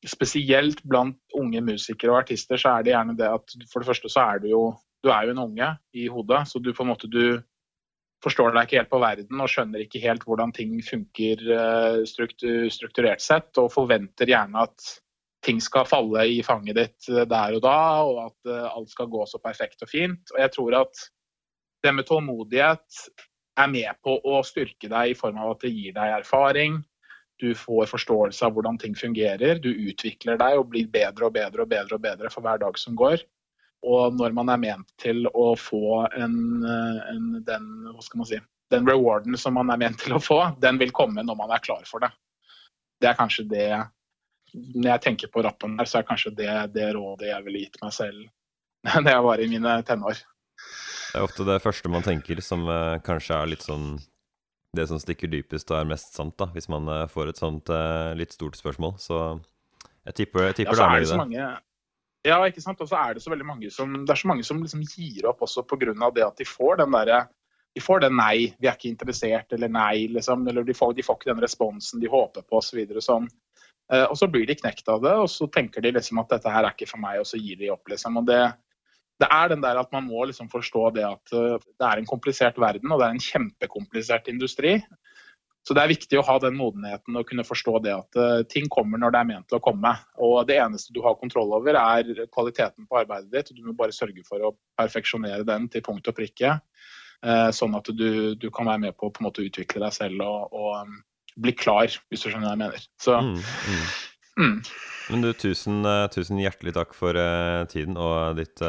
spesielt 0.07 0.83
blant 0.87 1.19
unge 1.35 1.61
musikere 1.63 2.13
og 2.13 2.21
artister 2.21 2.59
så 2.59 2.77
er 2.77 2.83
det 2.83 2.93
gjerne 2.93 3.17
det 3.19 3.27
at 3.27 3.55
for 3.71 3.81
det 3.81 3.89
første 3.89 4.11
så 4.11 4.27
er 4.33 4.43
du 4.43 4.51
jo 4.53 4.63
du 5.03 5.11
er 5.11 5.27
jo 5.27 5.33
en 5.33 5.45
unge 5.45 5.67
i 5.95 6.07
hodet, 6.11 6.41
så 6.47 6.59
du 6.59 6.73
på 6.75 6.83
en 6.83 6.91
måte 6.91 7.07
du 7.11 7.39
forstår 8.23 8.51
deg 8.51 8.67
ikke 8.67 8.79
helt 8.81 8.91
på 8.91 8.99
verden 8.99 9.43
og 9.43 9.51
skjønner 9.51 9.83
ikke 9.83 10.01
helt 10.03 10.25
hvordan 10.27 10.51
ting 10.55 10.73
funker 10.83 11.43
eh, 11.55 11.99
strukturert 12.07 13.23
sett, 13.23 13.53
og 13.61 13.71
forventer 13.71 14.27
gjerne 14.27 14.65
at 14.67 14.89
ting 15.45 15.61
skal 15.61 15.87
falle 15.87 16.25
i 16.27 16.41
fanget 16.43 16.77
ditt 16.77 17.09
eh, 17.11 17.25
der 17.29 17.55
og 17.57 17.63
da, 17.63 17.79
og 18.03 18.19
at 18.27 18.51
eh, 18.51 18.67
alt 18.69 18.91
skal 18.91 19.09
gå 19.11 19.25
så 19.29 19.41
perfekt 19.43 19.83
og 19.85 19.91
fint. 19.91 20.35
Og 20.35 20.43
jeg 20.43 20.53
tror 20.55 20.77
at 20.83 21.07
det 21.83 21.95
med 21.95 22.07
tålmodighet 22.09 23.01
er 23.59 23.71
med 23.71 23.99
på 24.03 24.17
å 24.27 24.43
styrke 24.47 24.91
deg 24.91 25.13
i 25.13 25.17
form 25.17 25.39
av 25.39 25.55
at 25.55 25.65
det 25.65 25.73
gir 25.73 25.95
deg 25.95 26.19
erfaring. 26.19 26.79
Du 27.39 27.53
får 27.55 27.87
forståelse 27.87 28.45
av 28.45 28.55
hvordan 28.55 28.79
ting 28.79 28.95
fungerer. 28.99 29.61
Du 29.63 29.71
utvikler 29.71 30.39
deg 30.39 30.59
og 30.59 30.71
blir 30.73 30.89
bedre 30.91 31.29
og 31.29 31.35
bedre 31.35 31.63
og 31.63 31.71
bedre 31.71 31.95
og 31.95 32.03
bedre 32.03 32.31
for 32.33 32.43
hver 32.43 32.59
dag 32.59 32.79
som 32.79 32.97
går. 32.99 33.23
Og 33.87 34.17
når 34.19 34.35
man 34.35 34.51
er 34.51 34.59
ment 34.59 34.89
til 34.99 35.23
å 35.31 35.53
få 35.55 36.01
en, 36.19 36.35
en, 36.67 37.29
den, 37.47 37.69
si, 38.27 38.41
den 38.75 38.89
rewarden 38.89 39.39
som 39.39 39.55
man 39.55 39.71
er 39.71 39.79
ment 39.79 40.01
til 40.03 40.17
å 40.17 40.23
få, 40.23 40.41
den 40.59 40.81
vil 40.81 40.91
komme 40.95 41.23
når 41.23 41.39
man 41.39 41.55
er 41.55 41.63
klar 41.63 41.87
for 41.87 42.03
det. 42.03 42.11
Det 42.99 43.07
er 43.07 43.15
kanskje 43.15 43.47
det 43.47 43.69
Når 44.53 44.89
jeg 44.93 45.03
tenker 45.05 45.31
på 45.33 45.43
rappen 45.45 45.77
her, 45.79 45.87
så 45.89 45.99
er 45.99 46.07
kanskje 46.07 46.33
det 46.37 46.51
det 46.75 46.91
rådet 46.95 47.31
jeg 47.31 47.45
ville 47.45 47.63
gitt 47.65 47.79
meg 47.83 47.95
selv 47.95 48.27
da 49.05 49.11
jeg 49.11 49.25
var 49.25 49.41
i 49.43 49.49
mine 49.51 49.79
tenår. 49.87 50.21
Det 51.09 51.17
er 51.19 51.25
ofte 51.25 51.45
det 51.47 51.59
første 51.63 51.91
man 51.91 52.05
tenker 52.05 52.39
som 52.45 52.67
uh, 52.69 52.99
kanskje 53.03 53.35
er 53.35 53.51
litt 53.51 53.65
sånn 53.65 53.97
det 54.77 54.85
som 54.85 54.99
stikker 55.01 55.31
dypest 55.31 55.71
og 55.73 55.79
er 55.79 55.87
mest 55.89 56.13
sant, 56.13 56.35
da, 56.37 56.45
hvis 56.53 56.69
man 56.69 56.85
uh, 56.85 57.07
får 57.09 57.31
et 57.31 57.39
sånt 57.41 57.71
uh, 57.73 58.13
litt 58.17 58.35
stort 58.35 58.59
spørsmål. 58.59 58.93
Så 59.01 59.17
jeg 60.05 60.19
tipper, 60.19 60.51
jeg 60.51 60.59
tipper 60.61 60.77
ja, 60.77 60.85
det 60.93 61.01
er 61.01 61.07
det. 61.09 61.17
Mange, 61.17 61.47
ja, 62.27 62.37
ikke 62.45 62.61
sant. 62.61 62.81
Og 62.83 62.91
så 62.91 62.99
er 63.01 63.17
det 63.17 63.23
så 63.25 63.33
veldig 63.33 63.47
mange 63.47 63.71
som 63.73 63.97
Det 64.03 64.13
er 64.13 64.21
så 64.21 64.29
mange 64.29 64.45
som 64.45 64.61
liksom 64.61 64.85
gir 64.85 65.25
opp 65.31 65.41
også 65.47 65.65
pga. 65.65 65.95
det 66.13 66.25
at 66.27 66.37
de 66.37 66.47
får 66.47 66.83
den 66.83 66.93
derre 66.93 67.25
de 67.73 67.81
får 67.81 67.99
den 67.99 68.15
nei, 68.17 68.49
vi 68.57 68.67
er 68.67 68.77
ikke 68.77 68.89
interessert, 68.89 69.53
eller 69.53 69.69
nei, 69.69 70.07
liksom. 70.09 70.47
Eller 70.49 70.65
de 70.65 70.73
får, 70.73 70.95
de 70.97 71.05
får 71.05 71.19
ikke 71.19 71.29
den 71.29 71.43
responsen 71.43 72.01
de 72.01 72.09
håper 72.09 72.41
på, 72.41 72.57
osv. 72.57 72.79
Så 72.97 73.03
sånn. 73.05 73.27
Eh, 73.93 74.05
og 74.05 74.17
så 74.17 74.29
blir 74.29 74.45
de 74.45 74.57
knekt 74.57 74.89
av 74.91 75.01
det, 75.03 75.15
og 75.17 75.29
så 75.31 75.47
tenker 75.49 75.81
de 75.81 75.95
liksom 75.95 76.21
at 76.21 76.35
dette 76.35 76.53
her 76.53 76.65
er 76.65 76.75
ikke 76.75 76.89
for 76.91 77.01
meg, 77.01 77.21
og 77.21 77.29
så 77.29 77.39
gir 77.41 77.57
de 77.59 77.71
opp, 77.73 77.87
liksom. 77.89 78.19
Og 78.21 78.27
det, 78.29 78.41
det 79.21 79.29
er 79.33 79.51
den 79.51 79.63
der 79.65 79.81
at 79.81 79.89
man 79.95 80.05
må 80.05 80.27
liksom 80.29 80.51
forstå 80.51 80.89
det 80.97 81.05
at 81.07 81.33
uh, 81.33 81.55
det 81.57 81.87
er 81.87 82.01
en 82.01 82.09
komplisert 82.09 82.59
verden, 82.61 82.91
og 82.91 83.01
det 83.01 83.07
er 83.07 83.17
en 83.17 83.25
kjempekomplisert 83.29 84.29
industri. 84.31 84.77
Så 85.67 85.75
det 85.75 85.81
er 85.83 85.91
viktig 85.91 86.17
å 86.17 86.23
ha 86.25 86.37
den 86.41 86.55
modenheten 86.55 87.17
og 87.19 87.25
kunne 87.27 87.43
forstå 87.45 87.81
det 87.83 87.91
at 87.91 88.19
uh, 88.21 88.45
ting 88.49 88.69
kommer 88.71 89.01
når 89.01 89.13
det 89.13 89.19
er 89.19 89.29
ment 89.33 89.49
til 89.49 89.59
å 89.59 89.65
komme. 89.65 89.91
Og 90.21 90.37
det 90.49 90.61
eneste 90.61 90.93
du 90.95 91.01
har 91.05 91.17
kontroll 91.19 91.51
over, 91.57 91.81
er 91.81 92.29
kvaliteten 92.29 92.87
på 92.87 93.01
arbeidet 93.01 93.33
ditt. 93.33 93.51
og 93.51 93.57
Du 93.57 93.67
må 93.67 93.75
bare 93.81 93.95
sørge 93.95 94.23
for 94.29 94.45
å 94.45 94.55
perfeksjonere 94.79 95.49
den 95.49 95.67
til 95.73 95.83
punkt 95.85 96.07
og 96.07 96.17
prikke. 96.17 96.59
Sånn 97.51 97.73
at 97.75 97.89
du, 97.91 98.37
du, 98.39 98.45
kan 98.55 98.69
være 98.69 98.79
med 98.85 98.95
på 98.95 99.09
å 99.09 99.11
på 99.11 99.19
en 99.19 99.25
måte 99.27 99.43
utvikle 99.43 99.81
deg 99.83 99.91
selv 99.91 100.23
og, 100.23 100.53
og 100.55 100.93
bli 101.37 101.53
klar, 101.57 101.91
hvis 102.09 102.23
du 102.23 102.29
skjønner 102.29 102.47
hva 102.47 102.55
jeg 102.55 102.61
mener. 102.63 102.87
Så, 103.01 103.19
mm, 103.19 103.37
mm. 103.37 103.85
Mm. 104.39 104.57
Men 105.09 105.25
du, 105.25 105.31
tusen, 105.35 105.79
uh, 105.85 106.07
tusen, 106.13 106.41
hjertelig 106.41 106.75
takk 106.77 106.93
for 106.97 107.17
tiden 107.71 107.97
og 107.99 108.37
ditt 108.39 108.61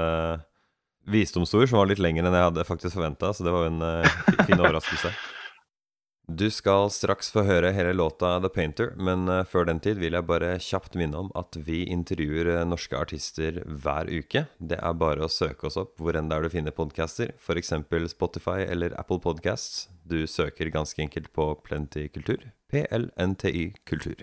visdomsord, 1.11 1.69
som 1.71 1.81
var 1.81 1.91
litt 1.91 2.03
lenger 2.03 2.27
enn 2.27 2.37
jeg 2.37 2.49
hadde 2.51 2.69
faktisk 2.69 2.97
forventa. 2.97 3.33
Så 3.37 3.47
det 3.47 3.55
var 3.55 3.69
en 3.69 3.83
fin 4.47 4.61
overraskelse. 4.61 5.13
Du 6.31 6.47
skal 6.51 6.87
straks 6.95 7.33
få 7.35 7.43
høre 7.43 7.73
hele 7.75 7.91
låta 7.97 8.37
The 8.39 8.49
Painter, 8.55 8.93
men 8.95 9.25
uh, 9.27 9.41
før 9.43 9.65
den 9.67 9.81
tid 9.83 9.99
vil 9.99 10.15
jeg 10.15 10.29
bare 10.29 10.53
kjapt 10.63 10.95
minne 10.95 11.19
om 11.19 11.31
at 11.35 11.59
vi 11.67 11.81
intervjuer 11.91 12.53
uh, 12.53 12.61
norske 12.69 12.95
artister 12.95 13.59
hver 13.67 14.07
uke. 14.07 14.45
Det 14.63 14.79
er 14.79 14.99
bare 15.01 15.27
å 15.27 15.33
søke 15.33 15.67
oss 15.67 15.81
opp 15.81 15.97
hvor 15.99 16.15
enn 16.15 16.31
det 16.31 16.39
er 16.39 16.47
du 16.47 16.53
finner 16.55 16.77
podcaster, 16.77 17.35
f.eks. 17.35 17.75
Spotify 18.15 18.63
eller 18.63 18.95
Apple 19.01 19.19
Podcasts. 19.25 19.89
Du 20.07 20.23
søker 20.31 20.71
ganske 20.71 21.03
enkelt 21.03 21.33
på 21.35 21.51
Plenty 21.67 22.07
Kultur. 22.15 22.53
PLNTY 22.71 23.73
Kultur. 23.91 24.23